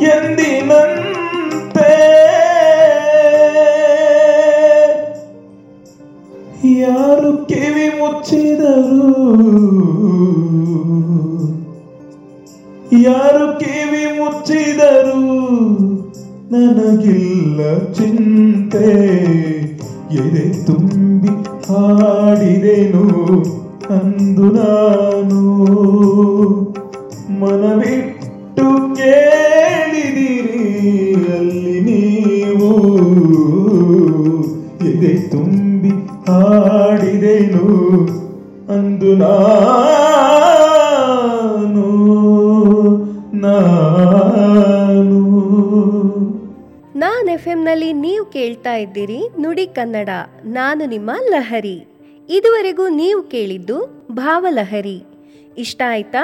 [0.00, 1.90] ಎಂದಿನಂತೆ?
[6.64, 9.10] ಯಾರು ಕಿವಿ ಮುಚ್ಚಿದರು?
[13.02, 15.20] ಯಾರು ಕಿವಿ ಮುಚ್ಚಿದರು?
[16.52, 17.60] ನನಗಿಲ್ಲ
[17.92, 18.88] ಚಿಂತೆ,
[20.14, 21.28] ಎದೆ ತುಂಬಿ
[21.68, 23.06] ಹಾಡಿದೆನು
[23.90, 25.40] ಅಂದು ನಾನು.
[27.40, 28.09] ಮನವಿಟ್ಟು
[48.60, 50.10] ಕೇಳ್ತಾ ಇದ್ದೀರಿ ನುಡಿ ಕನ್ನಡ,
[50.44, 51.76] ನಾನು ನಿಮ್ಮ ಲಹರಿ.
[52.28, 53.76] ಇದುವರೆಗೂ ನೀವು ಕೇಳಿದ್ದು
[54.12, 54.98] ಭಾವಲಹರಿ.
[55.56, 56.22] ಇಷ್ಟ ಆಯ್ತಾ?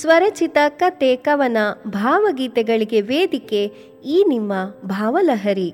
[0.00, 3.62] ಸ್ವರಚಿತ ಕತೆ ಕವನ ಭಾವಗೀತೆಗಳಿಗೆ ವೇದಿಕೆ
[4.04, 4.52] ಈ ನಿಮ್ಮ
[4.88, 5.68] ಭಾವಲಹರಿ.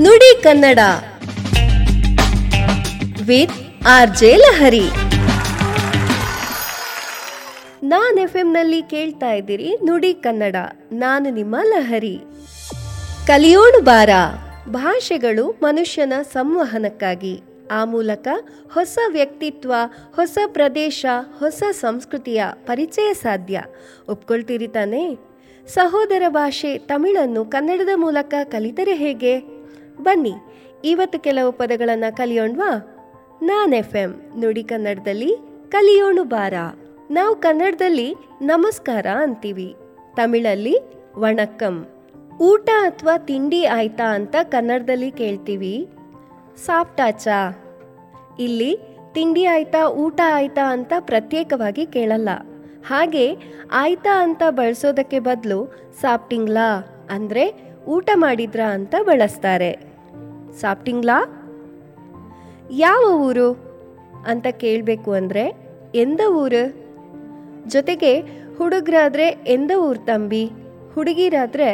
[0.00, 0.78] ನುಡಿ Kannada.
[3.28, 3.56] With
[3.96, 4.86] R J Lahari.
[7.84, 10.56] ನಾನ್ ಎಫ್ನಲ್ಲಿ ಕೇಳ್ತಾ ಇದ್ದೀರಿ ನುಡಿ ಕನ್ನಡ,
[11.04, 12.16] ನಾನು ನಿಮ್ಮ ಲಹರಿ.
[13.26, 14.10] ಕಲಿಯೋಣು ಬಾರ.
[14.68, 17.42] ಭಾಷೆಗಳು ಮನುಷ್ಯನ ಸಂವಹನಕ್ಕಾಗಿ.
[17.70, 18.28] ಆ ಮೂಲಕ
[18.72, 19.72] ಹೊಸ ವ್ಯಕ್ತಿತ್ವ,
[20.16, 21.06] ಹೊಸ ಪ್ರದೇಶ,
[21.38, 23.62] ಹೊಸ ಸಂಸ್ಕೃತಿಯ ಪರಿಚಯ ಸಾಧ್ಯ.
[24.08, 25.18] ಒಪ್ಕೊಳ್ತೀರಿ ತಾನೇ?
[25.66, 29.38] ಸಹೋದರ ಭಾಷೆ ತಮಿಳನ್ನು ಕನ್ನಡದ ಮೂಲಕ ಕಲಿತರೆ ಹೇಗೆ?
[30.02, 30.32] ಬನ್ನಿ,
[30.84, 32.98] ಇವತ್ತು ಕೆಲವು ಪದಗಳನ್ನು ಕಲಿಯೋಣ್ವಾ?
[33.42, 35.36] ನಾನ್ ಎಫ್ ಎಂ ನುಡಿ ಕನ್ನಡದಲ್ಲಿ
[35.70, 36.54] ಕಲಿಯೋಣು ಬಾರ.
[37.10, 39.76] ನಾವು ಕನ್ನಡದಲ್ಲಿ ನಮಸ್ಕಾರ ಅಂತೀವಿ.
[40.16, 40.76] ತಮಿಳಲ್ಲಿ,
[41.16, 41.86] ವಣಕ್ಕಂ.
[42.48, 45.74] ಊಟ ಅಥವಾ ತಿಂಡಿ ಆಯ್ತಾ ಅಂತ ಕನ್ನಡದಲ್ಲಿ ಕೇಳ್ತೀವಿ.
[46.66, 47.38] ಸಾಪ್ಟಾಚಾ
[48.38, 48.70] ಇಲ್ಲಿ
[49.14, 52.30] ತಿಂಡಿ ಆಯ್ತಾ, ಊಟ ಆಯ್ತಾ ಅಂತ ಪ್ರತ್ಯೇಕವಾಗಿ ಕೇಳಲ್ಲ.
[52.86, 53.26] ಹಾಗೆ
[53.72, 55.58] ಆಯ್ತಾ ಅಂತ ಬಳಸೋದಕ್ಕೆ ಬದಲು
[56.00, 56.68] ಸಾಫ್ಟಿಂಗ್ಲಾ
[57.10, 57.44] ಅಂದರೆ
[57.88, 59.72] ಊಟ ಮಾಡಿದ್ರಾ ಅಂತ ಬಳಸ್ತಾರೆ.
[60.60, 61.18] ಸಾಫ್ಟಿಂಗ್ಲಾ
[62.84, 63.48] ಯಾವ ಊರು
[64.26, 65.44] ಅಂತ ಕೇಳಬೇಕು ಅಂದರೆ
[65.94, 66.64] ಎಂದ ಊರು?
[67.68, 68.12] ಜೊತೆಗೆ
[68.58, 70.44] ಹುಡುಗರಾದರೆ ಎಂದ ಊರು ತಂಬಿ,
[70.94, 71.68] ಹುಡುಗಿರಾದ್ರೆ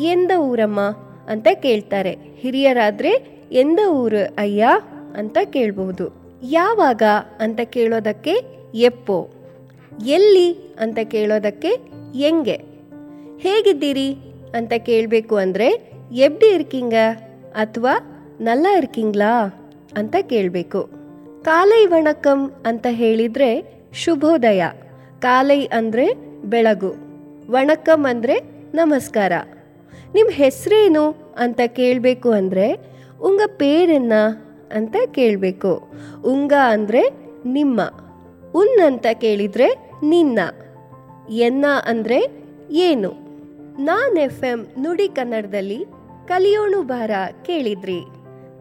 [0.00, 0.80] ಎಂದ ಊರಮ್ಮ
[1.28, 2.16] ಅಂತ ಕೇಳ್ತಾರೆ.
[2.36, 3.10] ಹಿರಿಯರಾದ್ರೆ
[3.52, 4.66] ಎಂದ ಊರು ಅಯ್ಯ
[5.16, 6.20] ಅಂತ ಕೇಳಬಹುದು.
[6.42, 7.02] ಯಾವಾಗ
[7.40, 8.34] ಅಂತ ಕೇಳೋದಕ್ಕೆ
[8.74, 9.30] ಎಪ್ಪೋ.
[10.06, 11.68] ಎಲ್ಲಿ ಅಂತ ಕೇಳೋದಕ್ಕೆ
[12.14, 12.60] ಎಂಗೆ.
[13.38, 14.12] ಹೇಗಿದ್ದೀರಿ
[14.54, 16.94] ಅಂತ ಕೇಳಬೇಕು ಅಂದರೆ ಎಬ್ಡಿ ಇರ್ಕಿಂಗ
[17.54, 17.92] ಅಥವಾ
[18.40, 19.46] ನಲ್ಲ ಇರ್ಕಿಂಗ್ಲಾ
[19.96, 20.90] ಅಂತ ಕೇಳಬೇಕು.
[21.42, 24.62] ಕಾಲೈ ವಣಕಂ ಅಂತ ಹೇಳಿದರೆ ಶುಭೋದಯ.
[25.20, 26.06] ಕಾಲೈ ಅಂದರೆ
[26.44, 26.94] ಬೆಳಗು.
[27.52, 28.34] ವಣಕಂ ಅಂದರೆ
[28.74, 29.32] ನಮಸ್ಕಾರ.
[30.14, 32.90] ನಿಮ್ಮ ಹೆಸರೇನು ಅಂತ ಕೇಳಬೇಕು ಅಂದರೆ
[33.22, 34.12] ಉಂಗ ಪೇರೆನ್ನ
[34.72, 35.90] ಅಂತ ಕೇಳಬೇಕು.
[36.24, 37.10] ಉಂಗ ಅಂದರೆ
[37.44, 37.80] ನಿಮ್ಮ.
[38.54, 40.38] ಉನ್ ಅಂತ ಕೇಳಿದರೆ ನಿನ್ನ.
[41.30, 43.10] ಎನ್ನ ಅಂದರೆ ಏನು.
[43.82, 45.84] ನಾನ್ ಎಫ್ ಎಂ ನುಡಿ ಕನ್ನಡದಲ್ಲಿ
[46.26, 47.10] ಕಲಿಯೋಣು ಭಾರ
[47.46, 48.00] ಕೇಳಿದ್ರಿ.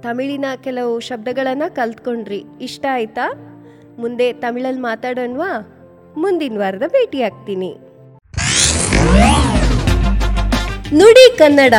[0.01, 2.43] ತಮಿಳಿನ ಕೆಲವು ಶಬ್ದಗಳನ್ನು ಕಲ್ತ್ಕೊಂಡ್ರಿ.
[2.61, 3.33] ಇಷ್ಟ ಆಯ್ತಾ?
[3.99, 5.75] ಮುಂದೆ ತಮಿಳಲ್ಲಿ ಮಾತಾಡೋಣವಾ?
[6.17, 7.21] ಮುಂದಿನ ವಾರದ ಭೇಟಿ
[10.93, 11.73] ನುಡಿ Kannada.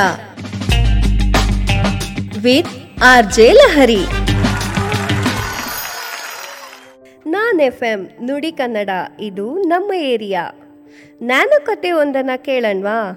[2.42, 4.04] With R J Lahari.
[7.26, 8.90] Non F M ನುಡಿ ಕನ್ನಡ,
[9.20, 10.50] ಇದು ನಮ್ಮ ಏರಿಯಾ.
[11.22, 13.12] ನ್ಯಾನೋ ಕತೆ ಒಂದನ್ನು ಕೇಳಣ್ವಾ?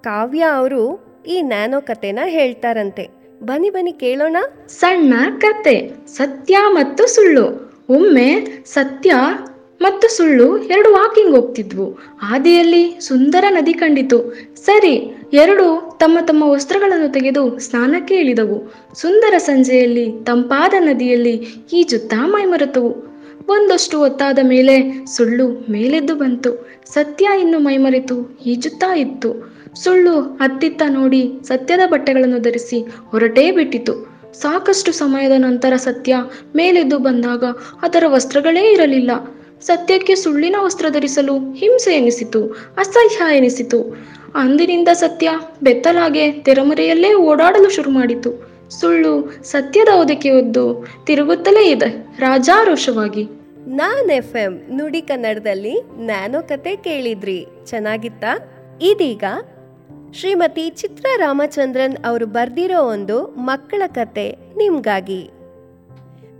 [0.00, 0.82] ಕಾವ್ಯ ಅವರು
[1.28, 3.08] ಈ ನ್ಯಾನೋ ಕತೆನ ಹೇಳ್ತಾರಂತೆ.
[3.42, 4.36] ಬನ್ನಿ ಬನ್ನಿ ಕೇಳೋಣ.
[4.68, 7.46] ಸಣ್ಣ ಕತೆ, ಸತ್ಯ ಮತ್ತು ಸುಳ್ಳು.
[7.88, 9.14] ಒಮ್ಮೆ ಸತ್ಯ
[9.80, 11.90] ಮತ್ತು ಸುಳ್ಳು ಎರಡು ವಾಕಿಂಗ್ ಹೋಗ್ತಿದ್ವು.
[12.18, 14.18] ಹಾದಿಯಲ್ಲಿ ಸುಂದರ ನದಿ ಕಂಡಿತು.
[14.56, 18.74] ಸರಿ ಎರಡು ತಮ್ಮ ತಮ್ಮ ವಸ್ತ್ರಗಳನ್ನು ತೆಗೆದು ಸ್ನಾನಕ್ಕೆ ಇಳಿದವು.
[18.94, 22.90] ಸುಂದರ ಸಂಜೆಯಲ್ಲಿ ತಂಪಾದ ನದಿಯಲ್ಲಿ ಈಜುತ್ತಾ ಮೈಮರೆತವು
[23.48, 26.68] ಒಂದಷ್ಟು ಒತ್ತಾದ ಮೇಲೆ ಸುಳ್ಳು ಮೇಲೆದ್ದು ಬಂತು.
[26.86, 29.54] ಸತ್ಯ ಇನ್ನು ಮೈಮರೆತು ಈಜುತ್ತಾ ಇತ್ತು.
[29.74, 34.18] ಸುಳ್ಳು ಅತ್ತಿತ್ತ ನೋಡಿ ಸತ್ಯದ ಬಟ್ಟೆಗಳನ್ನು ಧರಿಸಿ ಹೊರಟೇ ಬಿಟ್ಟಿತು.
[34.40, 36.16] ಸಾಕಷ್ಟು ಸಮಯದ ನಂತರ ಸತ್ಯ
[36.56, 37.44] ಮೇಲೆದ್ದು ಬಂದಾಗ
[37.82, 39.10] ಅದರ ವಸ್ತ್ರಗಳೇ ಇರಲಿಲ್ಲ.
[39.60, 42.44] ಸತ್ಯಕ್ಕೆ ಸುಳ್ಳಿನ ವಸ್ತ್ರ ಧರಿಸಲು ಹಿಂಸೆ ಎನಿಸಿತು,
[42.78, 44.08] ಅಸಹ್ಯ ಎನಿಸಿತು.
[44.34, 45.30] ಅಂದಿನಿಂದ ಸತ್ಯ
[45.62, 53.24] ಬೆತ್ತಲಾಗೆ ತೆರೆಮರೆಯಲ್ಲೇ ಓಡಾಡಲು ಶುರು ಮಾಡಿತು ಸುಳ್ಳು ಸತ್ಯದ ಒದಕೆ ಒದ್ದು ತಿರುಗುತ್ತಲೇ ಇದೆ ರಾಜಾರೋಷವಾಗಿ.
[53.66, 57.46] ನಾನ್ ಎಫ್ ಎಂ ನುಡಿ ಕನ್ನಡದಲ್ಲಿ ನ್ಯಾನೋ ಕತೆ ಕೇಳಿದ್ರಿ.
[57.64, 58.38] ಚೆನ್ನಾಗಿತ್ತಾ?
[58.82, 59.24] ಇದೀಗ
[60.12, 65.30] ಶ್ರೀಮತಿ ಚಿತ್ರ ರಾಮಚಂದ್ರನ್ ಅವರು ಬರ್ದಿರೋ ಒಂದು ಮಕ್ಕಳ ಕತೆ ನಿಮ್ಗಾಗಿ.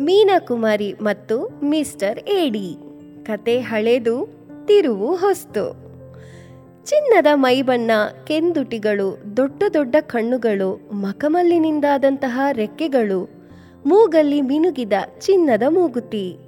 [0.00, 2.76] ಮೀನಾ ಕುಮಾರಿ ಮತ್ತು ಮಿಸ್ಟರ್ ಎಡಿ
[3.24, 4.28] ಕತೆ ಹಳೆದು,
[4.66, 5.87] ತಿರುವು ಹೊಸ್ತು.
[6.84, 7.90] ಚಿನ್ನದ ಮೈಬಣ್ಣ,
[8.26, 13.30] ಕೆಂದುಟಿಗಳು, ದೊಡ್ಡ ದೊಡ್ಡ ಕಣ್ಣುಗಳು ಮಕಮಲ್ಲಿನಿಂದಾದಂತಹ ರೆಕ್ಕೆಗಳು,
[13.86, 16.38] ಮೂಗಲ್ಲಿ ಮಿನುಗಿದ ಚಿನ್ನದ ಮೂಗುತಿ.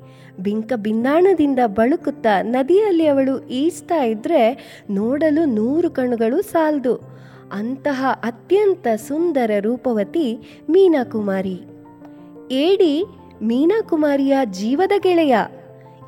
[0.41, 6.95] ಬಿಂಕ ಬಿನ್ನಾಣದಿಂದ ಬಳುಕುತ್ತಾ ನದಿಯಲ್ಲಿ ಅವಳು ಈಜ್ತಾ ಇದ್ರೆ ನೋಡಲು ನೂರು ಕಣ್ಣುಗಳು ಸಾಲ್ದು.
[7.53, 11.61] ಅಂತಹ ಅತ್ಯಂತ ಸುಂದರ ರೂಪವತಿ ಮೀನಾಕುಮಾರಿ.
[12.51, 13.05] ಏಡಿ,
[13.43, 15.37] ಮೀನಾಕುಮಾರಿಯ ಜೀವದ ಗೆಳೆಯ.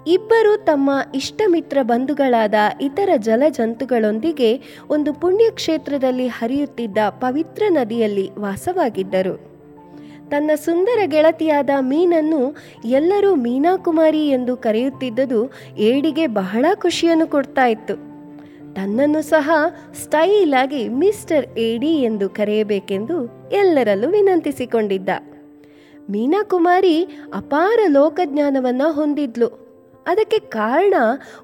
[0.06, 9.52] ಇಬ್ಬರು ತಮ್ಮ ಇಷ್ಟಮಿತ್ರ ಬಂಧುಗಳಾದ ಇತರ ಜಲಜಂತುಗಳೊಂದಿಗೆ ಒಂದು ಪುಣ್ಯಕ್ಷೇತ್ರದಲ್ಲಿ ಹರಿಯುತ್ತಿದ್ದ ಪವಿತ್ರ ನದಿಯಲ್ಲಿ ವಾಸವಾಗಿದ್ದರು.
[10.30, 17.94] ತನ್ನ ಸುಂದರ ಗೆಳತಿಯಾದ ಮೀನನ್ನು ಎಲ್ಲರೂ ಮೀನಾಕುಮಾರಿ ಎಂದು ಕರೆಯುತ್ತಿದ್ದುದು ಏಡಿಗೆ ಬಹಳ ಖುಷಿಯನ್ನು ಕೊಡ್ತಾ ಇತ್ತು.
[18.74, 19.50] ತನ್ನನ್ನು ಸಹ
[20.02, 25.08] ಸ್ಟೈಲ್ ಆಗಿ ಮಿಸ್ಟರ್ ಏಡಿ ಎಂದು ಕರೆಯಬೇಕೆಂದು ಎಲ್ಲರಲ್ಲೂ ವಿನಂತಿಸಿಕೊಂಡಿದ್ದ.
[26.10, 27.02] ಮೀನಾಕುಮಾರಿ
[27.34, 29.61] ಅಪಾರ ಲೋಕಜ್ಞಾನವನ್ನು ಹೊಂದಿದ್ಲು.
[30.06, 30.94] ಅದಕ್ಕೆ ಕಾರಣ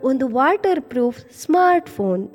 [0.02, 2.28] ಒಂದು ವಾಟರ್ ಪ್ರೂಫ್ ಸ್ಮಾರ್ಟ್ ಫೋನ್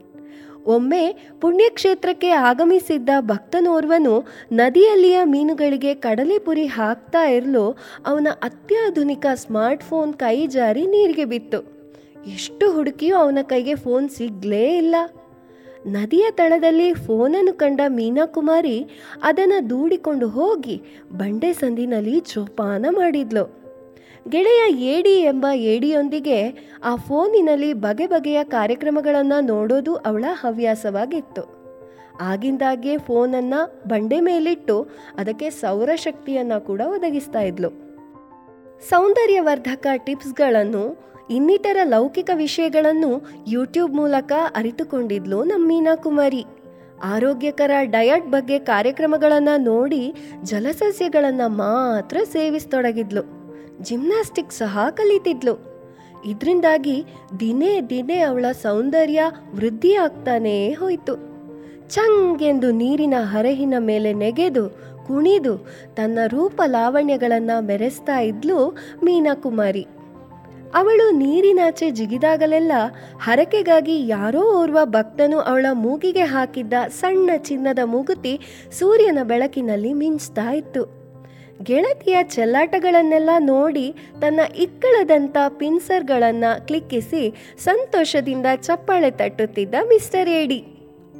[0.65, 10.85] ಒಮ್ಮೆ ಪುಣ್ಯಕ್ಷೇತ್ರಕ್ಕೆ ಆಗಮಿಸಿದ್ದ ಭಕ್ತನೋರ್ವನು ನದಿಯಲ್ಲಿಯ ಮೀನುಗಳಿಗೆ ಕಡಲೆಪುರಿ ಹಾಕ್ತಾ ಇರಲು, ಅವನ ಅತ್ಯಾಧುನಿಕ ಸ್ಮಾರ್ಟ್ ಫೋನ್ ಕೈ ಜಾರಿ
[10.85, 11.59] ನೀರಿಗೆ ಬಿತ್ತು.
[12.33, 14.95] ಎಷ್ಟು ಹುಡುಕಿಯೂ ಅವನ ಕೈಗೆ ಫೋನ್ ಸಿಗ್ಲೇ ಇಲ್ಲ.
[15.87, 18.89] ನದಿಯ ತಳದಲ್ಲಿ ಫೋನನ್ನು ಕಂಡ ಮೀನಾಕುಮಾರಿ
[19.23, 20.81] ಅದನ್ನು ದೂಡಿಕೊಂಡು ಹೋಗಿ
[21.13, 23.62] ಬಂಡೆ ಸಂದಿನಲ್ಲಿ ಜೋಪಾನ ಮಾಡಿದ್ಲು.
[24.29, 26.49] ಗೆಳೆಯ ಏಡಿ ಎಂಬ ಏಡಿಯೊಂದಿಗೆ
[26.83, 31.63] ಆ ಫೋನಿನಲ್ಲಿ ಬಗೆ ಬಗೆಯ ಕಾರ್ಯಕ್ರಮಗಳನ್ನು ನೋಡೋದು ಅವಳ ಹವ್ಯಾಸವಾಗಿತ್ತು.
[32.21, 37.69] ಆಗಿಂದಾಗೆ ಫೋನನ್ನು ಬಂಡೆ ಮೇಲಿಟ್ಟು ಅದಕ್ಕೆ ಸೌರಶಕ್ತಿಯನ್ನು ಕೂಡ ಒದಗಿಸ್ತಾ ಇದ್ಲು.
[38.89, 46.45] ಸೌಂದರ್ಯವರ್ಧಕ ಟಿಪ್ಸ್ಗಳನ್ನು, ಇನ್ನಿತರ ಲೌಕಿಕ ವಿಷಯಗಳನ್ನು ಯೂಟ್ಯೂಬ್ ಮೂಲಕ ಅರಿತುಕೊಂಡಿದ್ಲು ನಮ್ಮ ಮೀನಾಕುಮಾರಿ.
[47.03, 50.13] ಆರೋಗ್ಯಕರ ಡಯಟ್ ಬಗ್ಗೆ ಕಾರ್ಯಕ್ರಮಗಳನ್ನು ನೋಡಿ
[50.43, 53.42] ಜಲಸಸ್ಯಗಳನ್ನು ಮಾತ್ರ ಸೇವಿಸ್ತೊಡಗಿದ್ಲು.
[53.81, 55.73] ಜಿಮ್ನಾಸ್ಟಿಕ್ ಸಹ ಕಲಿತಿದ್ಲು.
[56.25, 57.05] ಇದರಿಂದಾಗಿ
[57.39, 59.21] ದಿನೇ ದಿನೇ ಅವಳ ಸೌಂದರ್ಯ
[59.55, 61.33] ವೃದ್ಧಿಯಾಗ್ತಾನೇ ಹೋಯಿತು.
[61.89, 64.69] ಚಂಗೆಂದು ನೀರಿನ ಹರಹಿನ ಮೇಲೆ ನೆಗೆದು,
[65.07, 65.57] ಕುಣಿದು
[65.95, 69.87] ತನ್ನ ರೂಪ ಲಾವಣ್ಯಗಳನ್ನು ಮೆರೆಸ್ತಾ ಇದ್ಲು ಮೀನಾಕುಮಾರಿ.
[70.73, 72.71] ಅವಳು ನೀರಿನಾಚೆ ಜಿಗಿದಾಗಲೆಲ್ಲ
[73.19, 78.39] ಹರಕೆಗಾಗಿ ಯಾರೋ ಓರ್ವ ಭಕ್ತನು ಅವಳ ಮೂಗಿಗೆ ಹಾಕಿದ್ದ ಸಣ್ಣ ಚಿನ್ನದ ಮೂಗುತಿ
[78.71, 81.02] ಸೂರ್ಯನ ಬೆಳಕಿನಲ್ಲಿ ಮಿಂಚ್ತಾ ಇತ್ತು.
[81.61, 90.65] ಗೆಳತಿಯ ಚೆಲ್ಲಾಟಗಳನ್ನೆಲ್ಲ ನೋಡಿ ತನ್ನ ಇಕ್ಕಳದಂಥ ಪಿನ್ಸರ್ಗಳನ್ನು ಕ್ಲಿಕ್ಕಿಸಿ ಸಂತೋಷದಿಂದ ಚಪ್ಪಾಳೆ ತಟ್ಟುತ್ತಿದ್ದ ಮಿಸ್ಟರ್ ಏಡಿ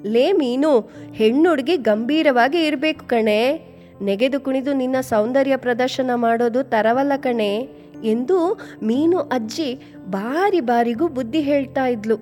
[0.06, 0.80] ಲೇ ಮೀನು,
[1.14, 3.54] ಹೆಣ್ಣುಡುಗಿ ಗಂಭೀರವಾಗಿ ಇರಬೇಕು ಕಣೆ.
[4.02, 7.70] ನೆಗೆದು ಕುಣಿದು ನಿನ್ನ ಸೌಂದರ್ಯ ಪ್ರದರ್ಶನ ಮಾಡೋದು ತರವಲ್ಲ ಕಣೆ
[8.04, 8.54] ಎಂದು
[8.84, 12.16] ಮೀನು ಅಜ್ಜಿ ಬಾರಿ ಬಾರಿಗೂ ಬುದ್ಧಿ ಹೇಳ್ತಾ ಇದ್ಲು.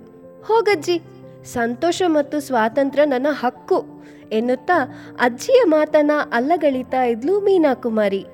[0.48, 0.98] ಹೋಗಜ್ಜಿ,
[1.54, 4.01] ಸಂತೋಷ ಮತ್ತು ಸ್ವಾತಂತ್ರ್ಯ ನನ್ನ ಹಕ್ಕು.
[4.32, 8.26] ಎನ್ನುತ್ತಾ ಅಜ್ಜಿಯ ಮಾತನ್ನ ಅಲ್ಲಗಳಿತಾ ಇದ್ಲು ಮೀನಾಕುಮಾರಿ.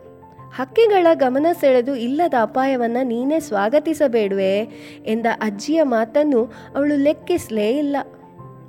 [0.55, 4.59] ಹಕ್ಕಿಗಳ ಗಮನ ಸೆಳೆದು ಇಲ್ಲದ ಅಪಾಯವನ್ನ ನೀನೇ ಸ್ವಾಗತಿಸಬೇಡುವೆ
[5.05, 6.43] ಎಂದ ಅಜ್ಜಿಯ ಮಾತನ್ನು
[6.75, 7.97] ಅವಳು ಲೆಕ್ಕಿಸಲೇ ಇಲ್ಲ.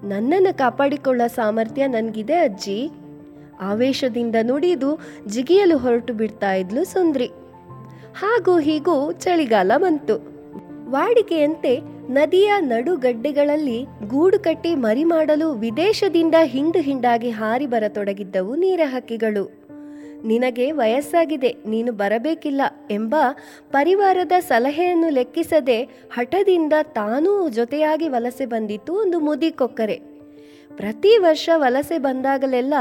[0.04, 2.90] ನನ್ನನ್ನು ಕಾಪಾಡಿಕೊಳ್ಳೋ ಸಾಮರ್ಥ್ಯ ನನಗಿದೆ ಅಜ್ಜಿ.
[3.60, 7.26] ಆವೇಶದಿಂದ ನುಡಿದು ಜಿಗಿಯಲು ಹೊರಟು ಬಿಡ್ತಾ ಇದ್ಲು ಸುಂದ್ರಿ.
[8.14, 10.38] ಹಾಗೂ ಹೀಗೂ ಚಳಿಗಾಲ ಬಂತು.
[10.90, 13.78] ವಾಡಿಕೆಯಂತೆ ನದಿಯ ನಡುಗಡ್ಡೆಗಳಲ್ಲಿ
[14.08, 19.42] ಗೂಡು ಕಟ್ಟಿ ಮರಿ ಮಾಡಲು ವಿದೇಶದಿಂದ ಹಿಂಡು ಹಿಂಡಾಗಿ ಹಾರಿ ಬರತೊಡಗಿದ್ದವು ನೀರಹಕ್ಕಿಗಳು.
[20.24, 23.14] ನಿನಗೆ ವಯಸ್ಸಾಗಿದೆ, ನೀನು ಬರಬೇಕಿಲ್ಲ ಎಂಬ
[23.72, 25.78] ಪರಿವಾರದ ಸಲಹೆಯನ್ನು ಲೆಕ್ಕಿಸದೆ
[26.14, 29.98] ಹಠದಿಂದ ತಾನೂ ಜೊತೆಯಾಗಿ ವಲಸೆ ಬಂದಿತ್ತು ಒಂದು ಮುದಿ ಕೊಕ್ಕರೆ
[30.70, 32.74] ಪ್ರತಿ ವರ್ಷ ವಲಸೆ ಬಂದಾಗಲೆಲ್ಲ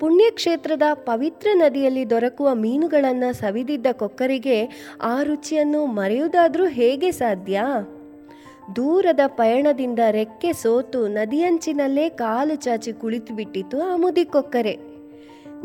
[0.00, 4.60] ಪುಣ್ಯಕ್ಷೇತ್ರದ ಪವಿತ್ರ ನದಿಯಲ್ಲಿ ದೊರಕುವ ಮೀನುಗಳನ್ನು ಸವಿದಿದ್ದ ಕೊಕ್ಕರಿಗೆ
[5.02, 7.60] ಆ ರುಚಿಯನ್ನು ಮರೆಯುವುದಾದರೂ ಹೇಗೆ ಸಾಧ್ಯ?
[8.76, 14.78] ದೂರದ ಪಯಣದಿಂದ ರೆಕ್ಕೆ ಸೋತು ನದಿಯಂಚಿನಲ್ಲೇ ಕಾಲು ಚಾಚಿ ಕುಳಿತು ಬಿಟ್ಟಿತು ಆ ಮುದಿಕೊಕ್ಕರೆ.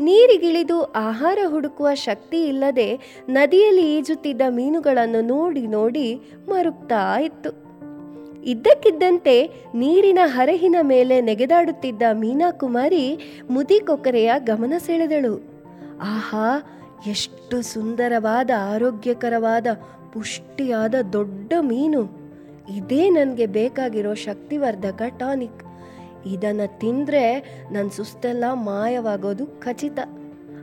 [0.00, 7.70] ನೀರಿಗಿಳಿದು ಆಹಾರ ಹುಡುಕುವ ಶಕ್ತಿ ಇಲ್ಲದೆ ನದಿಯಲ್ಲಿ ಈಜುತ್ತಿದ್ದ ಮೀನುಗಳನ್ನು ನೋಡಿ ನೋಡಿ ಮರುಗ್ತಾ ಇತ್ತು.
[8.44, 13.18] ಇದ್ದಕ್ಕಿದ್ದಂತೆ ನೀರಿನ ಹರಹಿನ ಮೇಲೆ ನೆಗೆದಾಡುತ್ತಿದ್ದ ಮೀನಾಕುಮಾರಿ
[13.50, 15.34] ಮುದಿಕೊಕ್ಕರೆಯ ಗಮನ ಸೆಳೆದಳು.
[16.02, 19.66] ಆಹಾ, ಎಷ್ಟು ಸುಂದರವಾದ, ಆರೋಗ್ಯಕರವಾದ,
[20.12, 22.19] ಪುಷ್ಟಿಯಾದ ದೊಡ್ಡ ಮೀನು.
[22.76, 25.64] ಇದೇ ನನಗೆ ಬೇಕಾಗಿರೋ ಶಕ್ತಿವರ್ಧಕ ಟಾನಿಕ್.
[26.26, 27.40] ಇದನ್ನು ತಿಂದರೆ
[27.72, 29.98] ನನ್ನ ಸುಸ್ತೆಲ್ಲ ಮಾಯವಾಗೋದು ಖಚಿತ.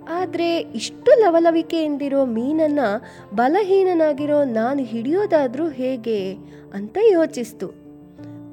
[0.10, 3.02] ಆದರೆ ಇಷ್ಟು ಲವಲವಿಕೆಯಿಂದಿರೋ ಮೀನನ್ನು
[3.36, 6.34] ಬಲಹೀನನಾಗಿರೋ ನಾನು ಹಿಡಿಯೋದಾದರೂ ಹೇಗೆ
[6.74, 7.68] ಅಂತ ಯೋಚಿಸ್ತು.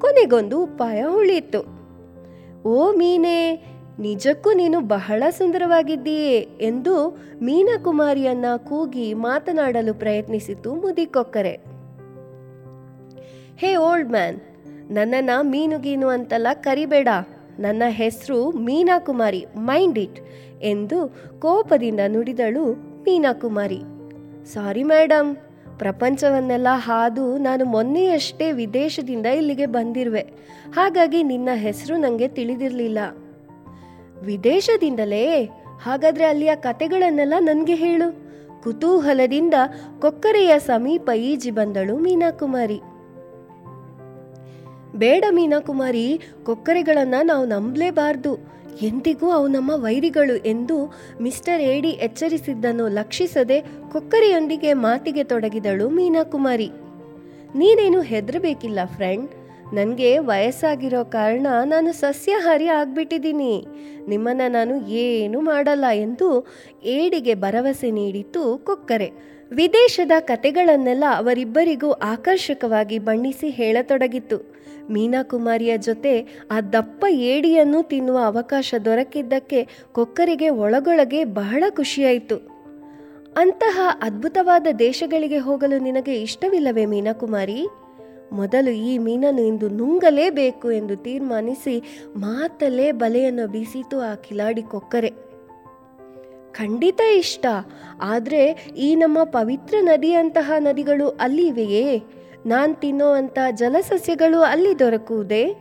[0.01, 1.61] ಕೊನೆಗೊಂದು ಉಪಾಯ ಉಳಿಯಿತು.
[2.69, 3.67] ಓ ಮೀನೇ,
[3.99, 11.74] ನಿಜಕ್ಕೂ ನೀನು ಬಹಳ ಸುಂದರವಾಗಿದ್ದೀಯೇ ಎಂದು ಮೀನಕುಮಾರಿಯನ್ನ ಕೂಗಿ ಮಾತನಾಡಲು ಪ್ರಯತ್ನಿಸಿತು ಮುದಿಕೊಕ್ಕರೆ.
[13.59, 14.41] ಹೇ ಓಲ್ಡ್ ಮ್ಯಾನ್,
[14.93, 17.09] ನನ್ನನ್ನು ಮೀನುಗೀನು ಅಂತೆಲ್ಲ ಕರಿಬೇಡ.
[17.59, 20.21] ನನ್ನ ಹೆಸರು ಮೀನಾಕುಮಾರಿ, ಮೈಂಡ್ ಇಟ್
[20.63, 21.09] ಎಂದು
[21.41, 23.81] ಕೋಪದಿಂದ ನುಡಿದಳು ಮೀನಾ ಕುಮಾರಿ
[24.47, 25.37] ಸಾರಿ ಮೇಡಮ್
[25.79, 30.21] ಪ್ರಪಂಚವನ್ನೆಲ್ಲ ಹಾದು ನಾನು ಮೊನ್ನೆಯಷ್ಟೇ ವಿದೇಶದಿಂದ ಇಲ್ಲಿಗೆ ಬಂದಿರುವೆ.
[30.75, 32.99] ಹಾಗಾಗಿ ನಿನ್ನ ಹೆಸರು ನನಗೆ ತಿಳಿದಿರಲಿಲ್ಲ.
[34.21, 35.45] ವಿದೇಶದಿಂದಲೇ?
[35.83, 38.09] ಹಾಗಾದರೆ ಅಲ್ಲಿಯ ಕತೆಗಳನ್ನೆಲ್ಲ ನನಗೆ ಹೇಳು.
[38.63, 39.55] ಕುತೂಹಲದಿಂದ
[40.01, 42.81] ಕೊಕ್ಕರೆಯ ಸಮೀಪ ಈಜಿ ಬಂದಳು ಮೀನಾಕುಮಾರಿ.
[44.95, 48.39] ಬೇಡ ಮೀನಾಕುಮಾರಿ, ಕೊಕ್ಕರೆಗಳನ್ನು ನಾವು ನಂಬಲೇಬಾರ್ದು.
[48.83, 53.61] ಎಂದಿಗೂ ಅವು ನಮ್ಮ ವೈರಿಗಳು ಎಂದು ಮಿಸ್ಟರ್ ಏಡಿ ಎಚ್ಚರಿಸಿದ್ದನ್ನು ಲಕ್ಷಿಸದೆ
[53.93, 56.71] ಕೊಕ್ಕರೆಯೊಂದಿಗೆ ಮಾತಿಗೆ ತೊಡಗಿದಳು ಮೀನಾಕುಮಾರಿ.
[57.55, 59.31] ನೀನೇನು ಹೆದರಬೇಕಿಲ್ಲ ಫ್ರೆಂಡ್.
[59.75, 63.67] ನನಗೆ ವಯಸ್ಸಾಗಿರೋ ಕಾರಣ ನಾನು ಸಸ್ಯಾಹಾರಿ ಆಗ್ಬಿಟ್ಟಿದ್ದೀನಿ.
[64.09, 66.47] ನಿಮ್ಮನ್ನು ನಾನು ಏನು ಮಾಡಲ್ಲ ಎಂದು
[66.85, 69.13] ಏಡಿಗೆ ಭರವಸೆ ನೀಡಿತು ಕೊಕ್ಕರೆ.
[69.51, 74.54] ವಿದೇಶದ ಕತೆಗಳನ್ನೆಲ್ಲ ಅವರಿಬ್ಬರಿಗೂ ಆಕರ್ಷಕವಾಗಿ ಬಣ್ಣಿಸಿ ಹೇಳತೊಡಗಿತ್ತು.
[74.91, 82.55] ಮೀನಾಕುಮಾರಿಯ ಜೊತೆ ಆ ದಪ್ಪ ಏಡಿಯನ್ನು ತಿನ್ನುವ ಅವಕಾಶ ದೊರಕಿದ್ದಕ್ಕೆ ಕೊಕ್ಕರಿಗೆ ಒಳಗೊಳಗೆ ಬಹಳ ಖುಷಿಯಾಯಿತು.
[83.37, 87.67] ಅಂತಹ ಅದ್ಭುತವಾದ ದೇಶಗಳಿಗೆ ಹೋಗಲು ನಿನಗೆ ಇಷ್ಟವಿಲ್ಲವೇ ಮೀನಾಕುಮಾರಿ?
[88.33, 95.11] ಮೊದಲು ಈ ಮೀನನ್ನು ಇಂದು ನುಂಗಲೇಬೇಕು ಎಂದು ತೀರ್ಮಾನಿಸಿ ಮಾತಲ್ಲೇ ಬಲೆಯನ್ನು ಬೀಸಿತು ಆ ಕಿಲಾಡಿ ಕೊಕ್ಕರೆ.
[96.53, 97.47] ಖಂಡಿತ ಇಷ್ಟ.
[98.03, 102.03] ಆದರೆ ಈ ನಮ್ಮ ಪವಿತ್ರ ನದಿಯಂತಹ ನದಿಗಳು ಅಲ್ಲಿ ಇವೆಯೇ
[102.47, 105.57] ನಾನು ತಿನ್ನೋ ಅಂಥ ಜಲಸಸ್ಯಗಳು ಅಲ್ಲಿ ದೊರಕುವುದೇ?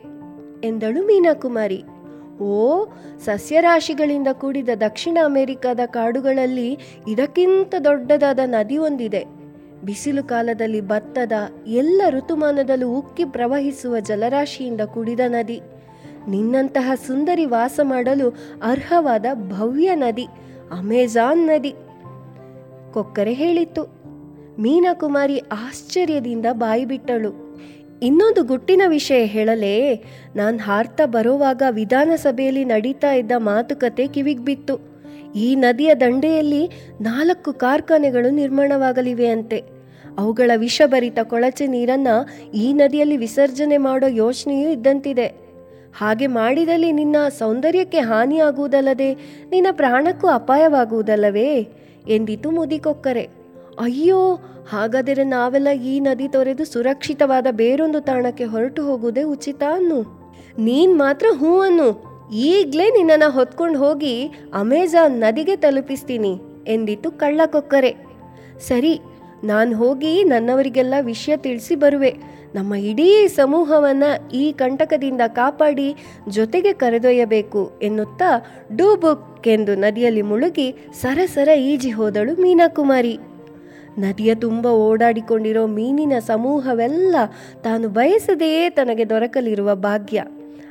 [0.64, 1.84] ಎಂದಳು ಮೀನಾಕುಮಾರಿ.
[2.42, 2.86] ಓ,
[3.20, 6.78] ಸಸ್ಯರಾಶಿಗಳಿಂದ ಕೂಡಿದ ದಕ್ಷಿಣ ಅಮೆರಿಕದ ಕಾಡುಗಳಲ್ಲಿ
[7.08, 9.26] ಇದಕ್ಕಿಂತ ದೊಡ್ಡದಾದ ನದಿ ಒಂದಿದೆ.
[9.86, 11.32] ಬಿಸಿಲು ಕಾಲದಲ್ಲಿ ಭತ್ತದ
[11.68, 15.62] ಎಲ್ಲ ಋತುಮಾನದಲ್ಲೂ ಉಕ್ಕಿ ಪ್ರವಹಿಸುವ ಜಲರಾಶಿಯಿಂದ ಕೂಡಿದ ನದಿ.
[16.28, 18.30] ನಿನ್ನಂತಹ ಸುಂದರಿ ವಾಸ ಮಾಡಲು
[18.64, 20.28] ಅರ್ಹವಾದ ಭವ್ಯ ನದಿ,
[20.78, 21.76] ಅಮೆಜಾನ್ ನದಿ.
[22.94, 23.93] ಕೊಕ್ಕರೆ ಹೇಳಿತ್ತು.
[24.60, 27.54] ಮೀನಾಕುಮಾರಿ ಆಶ್ಚರ್ಯದಿಂದ ಬಾಯಿ ಬಿಟ್ಟಳು
[28.04, 30.04] ಇನ್ನೊಂದು ಗುಟ್ಟಿನ ವಿಷಯ ಹೇಳಲೇ,
[30.36, 34.80] ನಾನು ಹಾರ್ತಾ ಬರೋವಾಗ ವಿಧಾನಸಭೆಯಲ್ಲಿ ನಡೀತಾ ಇದ್ದ ಮಾತುಕತೆ ಕಿವಿಗ್ಬಿತ್ತು.
[35.36, 36.68] ಈ ನದಿಯ ದಂಡೆಯಲ್ಲಿ
[37.02, 39.64] ನಾಲ್ಕು ಕಾರ್ಖಾನೆಗಳು ನಿರ್ಮಾಣವಾಗಲಿವೆ ಅಂತೆ.
[40.18, 42.08] ಅವುಗಳ ವಿಷಭರಿತ ಕೊಳಚೆ ನೀರನ್ನ
[42.54, 45.26] ಈ ನದಿಯಲ್ಲಿ ವಿಸರ್ಜನೆ ಮಾಡೋ ಯೋಚನೆಯೂ ಇದ್ದಂತಿದೆ.
[45.98, 49.14] ಹಾಗೆ ಮಾಡಿದಲ್ಲಿ ನಿನ್ನ ಸೌಂದರ್ಯಕ್ಕೆ ಹಾನಿಯಾಗುವುದಲ್ಲದೆ
[49.50, 51.68] ನಿನ್ನ ಪ್ರಾಣಕ್ಕೂ ಅಪಾಯವಾಗುವುದಲ್ಲವೇ?
[52.08, 53.43] ಎಂದಿತು ಮುದಿಕೊಕ್ಕರೆ.
[53.80, 60.02] ಅಯ್ಯೋ, ಹಾಗಾದರೆ ನಾವೆಲ್ಲ ಈ ನದಿ ತೊರೆದು ಸುರಕ್ಷಿತವಾದ ಬೇರೊಂದು ತಾಣಕ್ಕೆ ಹೊರಟು ಹೋಗುವುದೇ ಉಚಿತ ಅನ್ನು?
[60.60, 62.14] ನೀನ್ ಮಾತ್ರ ಹೂ ಅನ್ನು.
[62.34, 67.96] ಈಗ್ಲೇ ನಿನ್ನನ್ನು ಹೊತ್ಕೊಂಡು ಹೋಗಿ ಅಮೆಜಾನ್ ನದಿಗೆ ತಲುಪಿಸ್ತೀನಿ ಎಂದಿತು ಕಳ್ಳಕೊಕ್ಕರೆ.
[68.68, 69.00] ಸರಿ,
[69.44, 72.16] ನಾನು ಹೋಗಿ ನನ್ನವರಿಗೆಲ್ಲ ವಿಷಯ ತಿಳಿಸಿ ಬರುವೆ.
[72.56, 74.04] ನಮ್ಮ ಇಡೀ ಸಮೂಹವನ್ನ
[74.34, 75.96] ಈ ಕಂಟಕದಿಂದ ಕಾಪಾಡಿ
[76.30, 78.46] ಜೊತೆಗೆ ಕರೆದೊಯ್ಯಬೇಕು ಎನ್ನುತ್ತಾ
[78.76, 83.20] ಡೂಬುಕ್ ಎಂದು ನದಿಯಲ್ಲಿ ಮುಳುಗಿ ಸರಸರ ಈಜಿ ಹೋದಳು ಮೀನಾಕುಮಾರಿ.
[83.98, 87.16] ನದಿಯ ತುಂಬ ಓಡಾಡಿಕೊಂಡಿರೋ ಮೀನಿನ ಸಮೂಹವೆಲ್ಲ
[87.64, 90.26] ತಾನು ಬಯಸದೆಯೇ ತನಗೆ ದೊರಕಲಿರುವ ಭಾಗ್ಯ.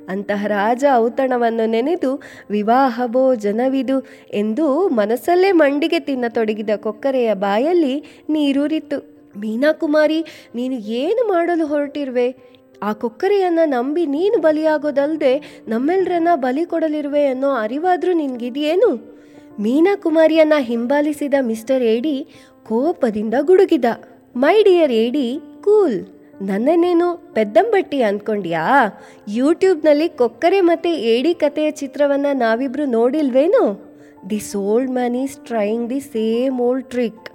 [0.08, 9.30] ಅಂತಹ ರಾಜ ಔತಣವನ್ನು ನೆನೆದು ವಿವಾಹ ಭೋಜನವಿದು ಎಂದು ಮನಸ್ಸಲ್ಲೇ ಮಂಡಿಗೆ ತಿನ್ನತೊಡಗಿದ ಕೊಕ್ಕರೆಯ ಬಾಯಲ್ಲಿ ನೀರೂರಿತ್ತು.
[9.36, 12.36] ಮೀನಾಕುಮಾರಿ, ನೀನು ಏನು ಮಾಡಲು ಹೊರಟಿರುವೆ?
[12.82, 19.11] ಆ ಕೊಕ್ಕರೆಯನ್ನ ನಂಬಿ ನೀನು ಬಲಿಯಾಗೋದಲ್ಲದೆ ನಮ್ಮೆಲ್ಲರನ್ನ ಬಲಿ ಕೊಡಲಿರುವೆ ಅನ್ನೋ ಅರಿವಾದರೂ ನಿನ್ಗಿದೆಯೇನು?
[19.60, 22.26] ಮೀನಾಕುಮಾರಿಯನ್ನ ಹಿಂಬಾಲಿಸಿದ ಮಿಸ್ಟರ್ ಏಡಿ
[22.64, 23.84] ಕೋಪದಿಂದ ಗುಡುಗಿದ.
[24.36, 26.06] ಮೈ ಡಿಯರ್ ಏಡಿ ಕೂಲ್.
[26.42, 28.62] ನನ್ನನ್ನೇನು ಪೆದ್ದಂಬಟ್ಟಿ ಅಂದ್ಕೊಂಡ್ಯಾ
[29.28, 33.92] ಯೂಟ್ಯೂಬ್ನಲ್ಲಿ ಕೊಕ್ಕರೆ ಮತ್ತು ಏಡಿ ಕಥೆಯ ಚಿತ್ರವನ್ನ ನಾವಿಬ್ರು ನೋಡಿಲ್ವೇನೋ?
[34.30, 37.30] This old man is trying the same old trick.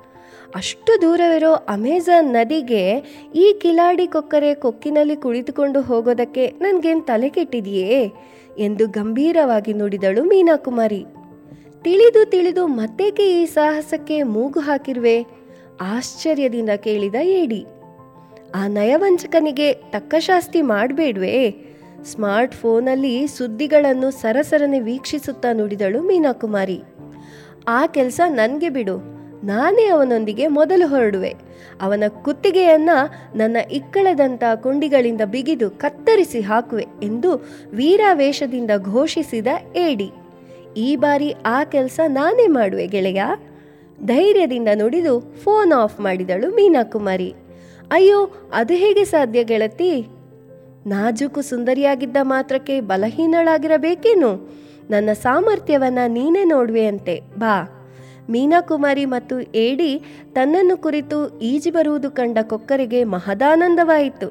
[0.56, 2.98] ಅಷ್ಟು ದೂರವಿರೋ ಅಮೆಜಾನ್ ನದಿಗೆ
[3.36, 8.12] ಈ ಕಿಲಾಡಿ ಕೊಕ್ಕರೆ ಕೊಕ್ಕಿನಲ್ಲಿ ಕುಳಿತುಕೊಂಡು ಹೋಗೋದಕ್ಕೆ ನನಗೇನು ತಲೆ ಕೆಟ್ಟಿದೆಯೇ
[8.58, 11.06] ಎಂದು ಗಂಭೀರವಾಗಿ ನುಡಿದಳು ಮೀನಾಕುಮಾರಿ.
[11.88, 15.26] ತಿಳಿದು ತಿಳಿದು ಮತ್ತೇಕೆ ಈ ಸಾಹಸಕ್ಕೆ ಮೂಗು ಹಾಕಿರುವೆ?
[15.82, 17.66] ಆಶ್ಚರ್ಯದಿಂದ ಕೇಳಿದ ಏಡಿ.
[18.56, 21.56] ಆ ನಯವಂಚಕನಿಗೆ ತಕ್ಕ ಶಾಸ್ತಿ ಮಾಡಬೇಡ್ವೇ?
[22.04, 26.82] ಸ್ಮಾರ್ಟ್ ಫೋನಲ್ಲಿ ಸುದ್ದಿಗಳನ್ನು ಸರಸರನೆ ವೀಕ್ಷಿಸುತ್ತಾ ನುಡಿದಳು ಮೀನಾಕುಮಾರಿ.
[27.68, 28.98] ಆ ಕೆಲಸ ನನಗೆ ಬಿಡು.
[29.46, 31.34] ನಾನೇ ಅವನೊಂದಿಗೆ ಮೊದಲು ಹೊರಡುವೆ.
[31.82, 32.90] ಅವನ ಕುತ್ತಿಗೆಯನ್ನ
[33.36, 40.12] ನನ್ನ ಇಕ್ಕಳದಂಥ ಕುಂಡಿಗಳಿಂದ ಬಿಗಿದು ಕತ್ತರಿಸಿ ಹಾಕುವೆ ಎಂದು ವೀರಾವೇಶದಿಂದ ಘೋಷಿಸಿದ ಏಡಿ.
[40.78, 43.22] ಈ ಬಾರಿ ಆ ಕೆಲಸ ನಾನೇ ಮಾಡುವೆ ಗೆಳೆಯ.
[44.06, 47.34] ಧೈರ್ಯದಿಂದ ನುಡಿದು ಫೋನ್ ಆಫ್ ಮಾಡಿದಳು ಮೀನಾಕುಮಾರಿ.
[47.92, 50.08] ಅಯ್ಯೋ, ಅದು ಹೇಗೆ ಸಾಧ್ಯ ಗೆಳತಿ?
[50.88, 54.54] ನಾಜೂಕು ಸುಂದರಿಯಾಗಿದ್ದ ಮಾತ್ರಕ್ಕೆ ಬಲಹೀನಳಾಗಿರಬೇಕೇನು?
[54.90, 57.74] ನನ್ನ ಸಾಮರ್ಥ್ಯವನ್ನ ನೀನೇ ನೋಡುವೆಯಂತೆ, ಬಾ.
[58.30, 60.02] ಮೀನಾಕುಮಾರಿ ಮತ್ತು ಏಡಿ
[60.32, 64.28] ತನ್ನನ್ನು ಕುರಿತು ಈಜಿ ಬರುವುದು ಕಂಡ ಕೊಕ್ಕರಿಗೆ ಮಹದಾನಂದವಾಯಿತು.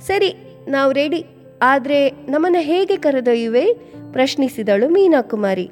[0.00, 0.34] ಸರಿ,
[0.68, 1.24] ನಾವು ರೆಡಿ.
[1.62, 3.92] ಆದರೆ ನಮ್ಮನ್ನು ಹೇಗೆ ಕರೆದೊಯ್ಯುವೆ?
[4.12, 5.70] ಪ್ರಶ್ನಿಸಿದಳು ಮೀನಾಕುಮಾರಿ.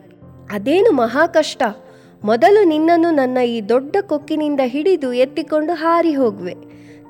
[0.52, 1.62] ಅದೇನು ಮಹಾಕಷ್ಟ
[2.24, 6.54] ಮೊದಲು ನಿನ್ನನ್ನು ನನ್ನ ಈ ದೊಡ್ಡ ಕೊಕ್ಕಿನಿಂದ ಹಿಡಿದು ಎತ್ತಿಕೊಂಡು ಹಾರಿ ಹೋಗುವೆ.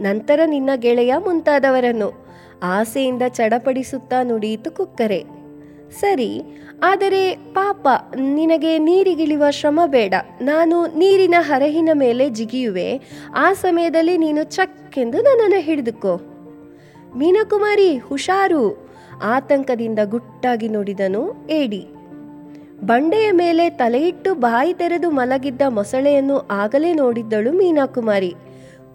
[0.01, 2.27] ನಂತರ ನಿನ್ನ ಗೆಳೆಯ ಮುಂತಾದವರನ್ನು.
[2.63, 5.25] ಆಸೆಯಿಂದ ಚಡಪಡಿಸುತ್ತಾ ನುಡಿಯಿತು ಕುಕ್ಕರೆ.
[6.01, 6.43] ಸರಿ,
[6.83, 10.15] ಆದರೆ ಪಾಪ, ನಿನಗೆ ನೀರಿಗಿಳಿಯುವ ಶ್ರಮ ಬೇಡ.
[10.41, 13.01] ನಾನು ನೀರಿನ ಹರಹಿನ ಮೇಲೆ ಜಿಗಿಯುವೆ.
[13.37, 16.17] ಆ ಸಮಯದಲ್ಲಿ ನೀನು ಚಕ್ಕೆಂದು ನನ್ನನ್ನು ಹಿಡಿದುಕೋ.
[17.17, 18.80] ಮೀನಕುಮಾರಿ, ಹುಷಾರು.
[19.23, 21.87] ಆತಂಕದಿಂದ ಗುಟ್ಟಾಗಿ ನೋಡಿದನು ಏಡಿ.
[22.85, 28.35] ಬಂಡೆಯ ಮೇಲೆ ತಲೆಯಿಟ್ಟು ಬಾಯಿ ತೆರೆದು ಮಲಗಿದ್ದ ಮೊಸಳೆಯನ್ನು ಆಗಲೇ ನೋಡಿದ್ದಳು ಮೀನಾಕುಮಾರಿ.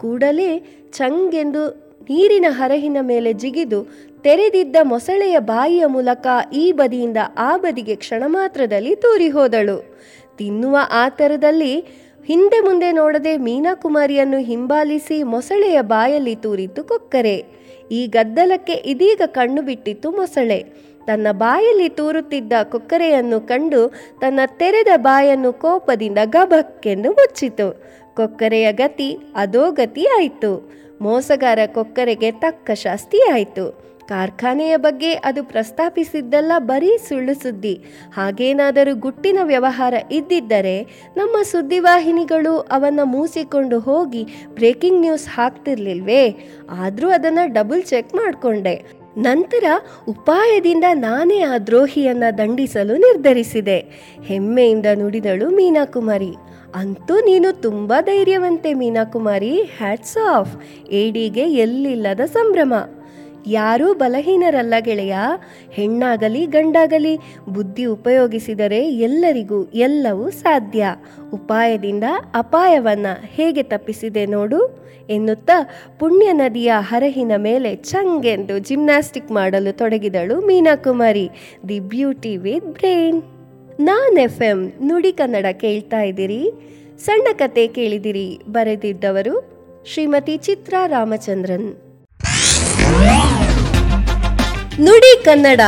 [0.00, 1.68] ಕೂಡಲೇ ಚಂಗೆಂದು
[2.02, 9.28] ನೀರಿನ ಹರಹಿನ ಮೇಲೆ ಜಿಗಿದು ತೆರೆದಿದ್ದ ಮೊಸಳೆಯ ಬಾಯಿಯ ಮೂಲಕ ಈ ಬದಿಯಿಂದ ಆ ಬದಿಗೆ ಕ್ಷಣ ಮಾತ್ರದಲ್ಲಿ ತೂರಿ
[9.28, 9.96] ಹೋದಳು.
[10.38, 11.80] ತಿನ್ನುವ ಆತರದಲ್ಲಿ
[12.24, 17.65] ಹಿಂದೆ ಮುಂದೆ ನೋಡದೆ ಮೀನಾಕುಮಾರಿಯನ್ನು ಹಿಂಬಾಲಿಸಿ ಮೊಸಳೆಯ ಬಾಯಲ್ಲಿ ತೂರಿತು ಕೊಕ್ಕರೆ.
[17.90, 20.64] ಈ ಗದ್ದಲಕ್ಕೆ ಇದೀಗ ಕಣ್ಣು ಬಿಟ್ಟಿತ್ತು ಮೊಸಳೆ.
[21.06, 23.88] ತನ್ನ ಬಾಯಲ್ಲಿ ತೂರುತ್ತಿದ್ದ ಕೊಕ್ಕರೆಯನ್ನು ಕಂಡು
[24.20, 27.82] ತನ್ನ ತೆರೆದ ಬಾಯನ್ನು ಕೋಪದಿಂದ ಗಬಕ್ಕೆಂದು ಮುಚ್ಚಿತು.
[28.16, 30.72] ಕೊಕ್ಕರೆಯ ಗತಿ ಅದೋ ಗತಿ ಆಯಿತು.
[31.00, 33.95] ಮೋಸಗಾರ ಕೊಕ್ಕರೆಗೆ ತಕ್ಕ ಶಾಸ್ತಿ ಆಯಿತು.
[34.08, 37.84] ಕಾರ್ಖಾನೆಯ ಬಗ್ಗೆ ಅದು ಪ್ರಸ್ತಾಪಿಸಿದ್ದೆಲ್ಲ ಬರೀ ಸುಳ್ಳು ಸುದ್ದಿ.
[38.14, 40.82] ಹಾಗೇನಾದರೂ ಗುಟ್ಟಿನ ವ್ಯವಹಾರ ಇದ್ದಿದ್ದರೆ
[41.16, 46.50] ನಮ್ಮ ಸುದ್ದಿವಾಹಿನಿಗಳು ಅವನ್ನ ಮೂಸಿಕೊಂಡು ಹೋಗಿ ಬ್ರೇಕಿಂಗ್ ನ್ಯೂಸ್ ಹಾಕ್ತಿರ್ಲಿಲ್ವೇ?
[46.70, 49.06] ಆದರೂ ಅದನ್ನು ಡಬಲ್ ಚೆಕ್ ಮಾಡಿಕೊಂಡೆ.
[49.16, 49.64] ನಂತರ
[50.08, 53.78] ಉಪಾಯದಿಂದ ನಾನೇ ಆ ದ್ರೋಹಿಯನ್ನು ದಂಡಿಸಲು ನಿರ್ಧರಿಸಿದೆ.
[54.24, 56.32] ಹೆಮ್ಮೆಯಿಂದ ನುಡಿದಳು ಮೀನಾಕುಮಾರಿ.
[56.74, 60.56] ಅಂತೂ ನೀನು ತುಂಬ ಧೈರ್ಯವಂತೆ ಮೀನಾಕುಮಾರಿ, ಹ್ಯಾಟ್ಸ್ ಆಫ್.
[60.90, 62.74] ಏಡಿಗೆ ಎಲ್ಲಿಲ್ಲದ ಸಂಭ್ರಮ.
[63.46, 65.16] ಯಾರೂ ಬಲಹೀನರಲ್ಲ ಗೆಳೆಯ.
[65.70, 67.16] ಹೆಣ್ಣಾಗಲಿ ಗಂಡಾಗಲಿ
[67.48, 70.86] ಬುದ್ಧಿ ಉಪಯೋಗಿಸಿದರೆ ಎಲ್ಲರಿಗೂ ಎಲ್ಲವೂ ಸಾಧ್ಯ.
[71.32, 81.30] ಉಪಾಯದಿಂದ ಅಪಾಯವನ್ನು ಹೇಗೆ ತಪ್ಪಿಸಿದೆ ನೋಡು ಎನ್ನುತ್ತಾ ಪುಣ್ಯ ನದಿಯ ಹರಹಿನ ಮೇಲೆ ಚಂಗೆಂದು ಜಿಮ್ನಾಸ್ಟಿಕ್ ಮಾಡಲು ತೊಡಗಿದಳು Meenakumari.
[81.68, 83.22] The beauty with brain.
[83.80, 86.50] Non F M ನುಡಿ ಕನ್ನಡ ಕೇಳ್ತಾ ಇದ್ದೀರಿ.
[86.98, 91.85] ಸಣ್ಣ ಕತೆ ಕೇಳಿದಿರಿ ಬರೆದಿದ್ದವರು ಶ್ರೀಮತಿ ಚಿತ್ರಾ ರಾಮಚಂದ್ರನ್.
[94.80, 95.60] ನುಡಿ Kannada.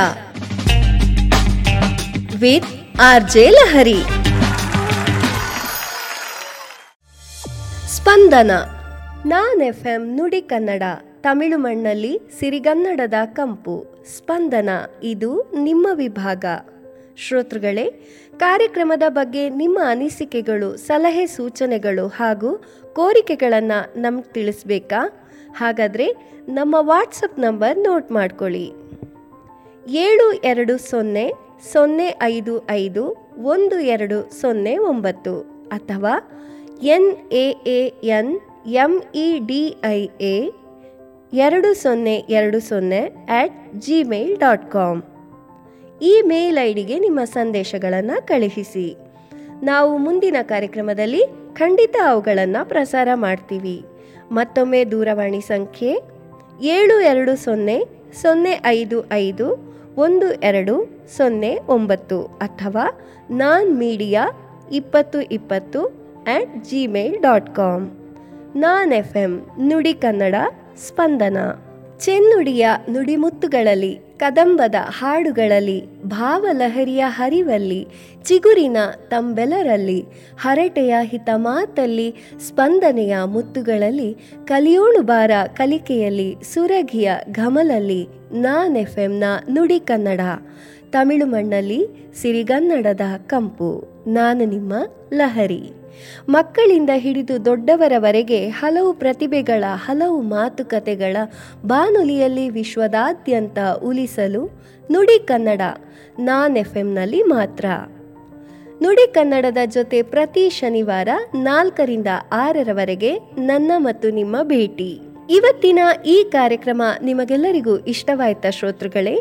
[2.41, 4.03] With R J Lahari.
[7.97, 8.51] Spandana,
[9.27, 10.83] non F M ನುಡಿ ಕನ್ನಡ,
[11.21, 14.05] ತಮಿಳು ಮಣ್ಣಲ್ಲಿ ಸಿರಿಗನ್ನಡದ ಕಂಪು.
[14.17, 14.69] ಸ್ಪಂದನ,
[15.03, 16.45] ಇದು ನಿಮ್ಮ ವಿಭಾಗ.
[17.17, 17.91] ಶ್ರೋತೃಗಳೇ,
[18.39, 25.29] ಕಾರ್ಯಕ್ರಮದ ಬಗ್ಗೆ ನಿಮ್ಮ ಅನಿಸಿಕೆಗಳು, ಸಲಹೆ ಸೂಚನೆಗಳು ಹಾಗೂ ಕೋರಿಕೆಗಳನ್ನು ನಮ್ಗೆ ತಿಳಿಸ್ಬೇಕಾ?
[25.57, 26.07] ಹಾಗಾದರೆ
[26.49, 28.88] ನಮ್ಮ ವಾಟ್ಸಪ್ ನಂಬರ್ ನೋಟ್ ಮಾಡ್ಕೊಳ್ಳಿ.
[30.05, 31.27] ಏಳು ಎರಡು ಸೊನ್ನೆ
[31.73, 33.03] ಸೊನ್ನೆ ಐದು ಐದು,
[33.53, 35.33] ಒಂದು ಎರಡು ಸೊನ್ನೆ ಒಂಬತ್ತು
[35.77, 36.13] ಅಥವಾ
[36.95, 37.81] N A A
[38.17, 38.33] N,
[38.85, 40.37] M E D I A,
[41.33, 43.01] ಎರಡು ಸೊನ್ನೆ ಎರಡು ಸೊನ್ನೆ
[43.41, 45.01] ಅಟ್ ಜಿಮೇಲ್ ಡಾಟ್ ಕಾಮ್
[46.01, 48.97] ಈ ಮೇಲ್ ಐ ಡಿಗೆ ನಿಮ್ಮ ಸಂದೇಶಗಳನ್ನು ಕಳುಹಿಸಿ.
[49.63, 51.23] ನಾವು ಮುಂದಿನ ಕಾರ್ಯಕ್ರಮದಲ್ಲಿ
[51.53, 53.85] ಖಂಡಿತ ಅವುಗಳನ್ನು ಪ್ರಸಾರ ಮಾಡ್ತೀವಿ.
[54.33, 55.93] ಮತ್ತೊಮ್ಮೆ ದೂರವಾಣಿ ಸಂಖ್ಯೆ
[56.77, 57.79] ಏಳು ಎರಡು ಸೊನ್ನೆ
[58.23, 59.47] ಸೊನ್ನೆ ಐದು ಐದು
[59.99, 64.29] ಒಂದು, ಎರಡು, ಸೊನ್ನೆ, ಒಂಬತ್ತು ಅಥವಾ ನಾನ್ ಮೀಡಿಯಾ
[64.73, 65.87] ಇಪ್ಪತ್ತು ಇಪ್ಪತ್ತು
[66.27, 67.91] ಆ್ಯಟ್ ಜಿಮೇಲ್ ಡಾಟ್ ಕಾಮ್
[68.57, 70.35] ನಾನ್ ಎಫ್ ಎಂ ನುಡಿ ಕನ್ನಡ
[70.77, 71.39] ಸ್ಪಂದನ.
[71.99, 77.89] ಚೆನ್ನುಡಿಯ ನುಡಿಮುತ್ತುಗಳಲ್ಲಿ ಕದಂಬದ ಹಾಡುಗಳಲ್ಲಿ, ಭಾವಲಹರಿಯ ಹರಿವಲ್ಲಿ,
[78.23, 78.77] ಚಿಗುರಿನ
[79.09, 80.05] ತಂಬೆಲರಲ್ಲಿ,
[80.41, 82.15] ಹರಟೆಯ ಹಿತ ಮಾತಲ್ಲಿ,
[82.49, 90.21] ಸ್ಪಂದನೆಯ ಮುತ್ತುಗಳಲ್ಲಿ, ಕಲಿಯೋಳು ಬಾರ ಕಲಿಕೆಯಲ್ಲಿ, ಸುರಗಿಯ ಘಮಲಲ್ಲಿ, ನಾನ್ ಎಫ್ ಎಂನ ನುಡಿ ಕನ್ನಡ.
[90.91, 91.87] ತಮಿಳು ಮಣ್ಣಲ್ಲಿ,
[92.23, 93.99] ಸಿರಿಗನ್ನಡದ ಕಂಪು.
[94.07, 94.75] ನಾನು ನಿಮ್ಮ
[95.15, 95.78] ಲಹರಿ.
[96.29, 101.17] ಮಕ್ಕಳಿಂದ ಹಿಡಿದು ದೊಡ್ಡವರವರೆಗೆ ಹಲವು ಪ್ರತಿಭೆಗಳ, ಹಲವು ಮಾತುಕತೆಗಳ
[101.67, 104.47] ಬಾನುಲಿಯಲ್ಲಿ ವಿಶ್ವದಾದ್ಯಂತ ಉಲಿಸಲು
[104.93, 105.61] ನುಡಿ ಕನ್ನಡ,
[106.19, 107.65] ನಾನ್ ಎಫ್ ಎಂನಲ್ಲಿ ಮಾತ್ರ.
[108.83, 115.08] ನುಡಿ ಕನ್ನಡದ ಜೊತೆ ಪ್ರತಿ ಶನಿವಾರ ನಾಲ್ಕರಿಂದ ಆರರವರೆಗೆ ನನ್ನ ಮತ್ತು ನಿಮ್ಮ ಭೇಟಿ.
[115.31, 119.17] ಇವತ್ತಿನ ಈ ಕಾರ್ಯಕ್ರಮ ನಿಮಗೆಲ್ಲರಿಗೂ ಇಷ್ಟವಾಯ್ತಾ ಶ್ರೋತೃಗಳೇ,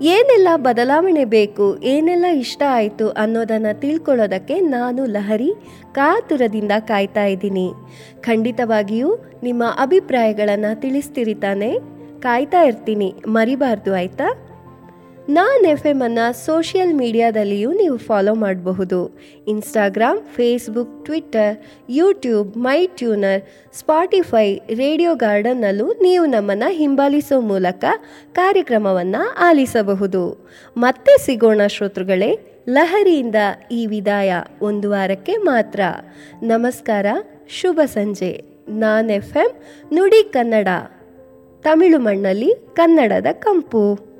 [0.00, 5.50] ಏನೆಲ್ಲ ಬದಲಾವಣೆ ಬೇಕು, ಏನೆಲ್ಲ ಇಷ್ಟ ಆಯಿತು ಅನ್ನೋದನ್ನು ತಿಳ್ಕೊಳ್ಳೋದಕ್ಕೆ ನಾನು ಲಹರಿ
[5.92, 7.68] ಕಾತುರದಿಂದ ಕಾಯ್ತಾ ಇದ್ದೀನಿ.
[8.20, 9.10] ಖಂಡಿತವಾಗಿಯೂ
[9.42, 11.72] ನಿಮ್ಮ ಅಭಿಪ್ರಾಯಗಳನ್ನು ತಿಳಿಸ್ತೀರಿ ತಾನೆ?
[12.20, 13.14] ಕಾಯ್ತಾ ಇರ್ತೀನಿ.
[13.26, 14.51] ಮರಿಬಾರ್ದು, ಆಯಿತಾ?
[15.34, 19.18] ನಾನ್ ಎಫ್ ಎಂ ಅನ್ನು ಸೋಷಿಯಲ್ ಮೀಡಿಯಾದಲ್ಲಿಯೂ ನೀವು ಫಾಲೋ ಮಾಡಬಹುದು.
[19.48, 21.58] Instagram, Facebook, Twitter,
[21.90, 27.84] YouTube my tuner Spotify, radio ಗಾರ್ಡನ್ನಲ್ಲೂ ನೀವು ನಮ್ಮನ್ನು ಹಿಂಬಾಲಿಸೋ ಮೂಲಕ
[28.32, 30.50] ಕಾರ್ಯಕ್ರಮವನ್ನು ಆಲಿಸಬಹುದು.
[30.76, 33.36] ಮತ್ತೆ ಸಿಗೋಣ ಶ್ರೋತೃಗಳೇ, ಲಹರಿಯಿಂದ
[33.70, 35.80] ಈ ವಿದಾಯ ಒಂದು ವಾರಕ್ಕೆ ಮಾತ್ರ.
[36.42, 37.06] ನಮಸ್ಕಾರ,
[37.48, 38.44] ಶುಭ ಸಂಜೆ.
[38.68, 39.50] ನಾನ್ ಎಫ್ ಎಂ
[39.92, 40.68] ನುಡಿ ಕನ್ನಡ.
[41.62, 44.11] ತಮಿಳು ಮಣ್ಣಲ್ಲಿ ಕನ್ನಡದ ಕಂಪು.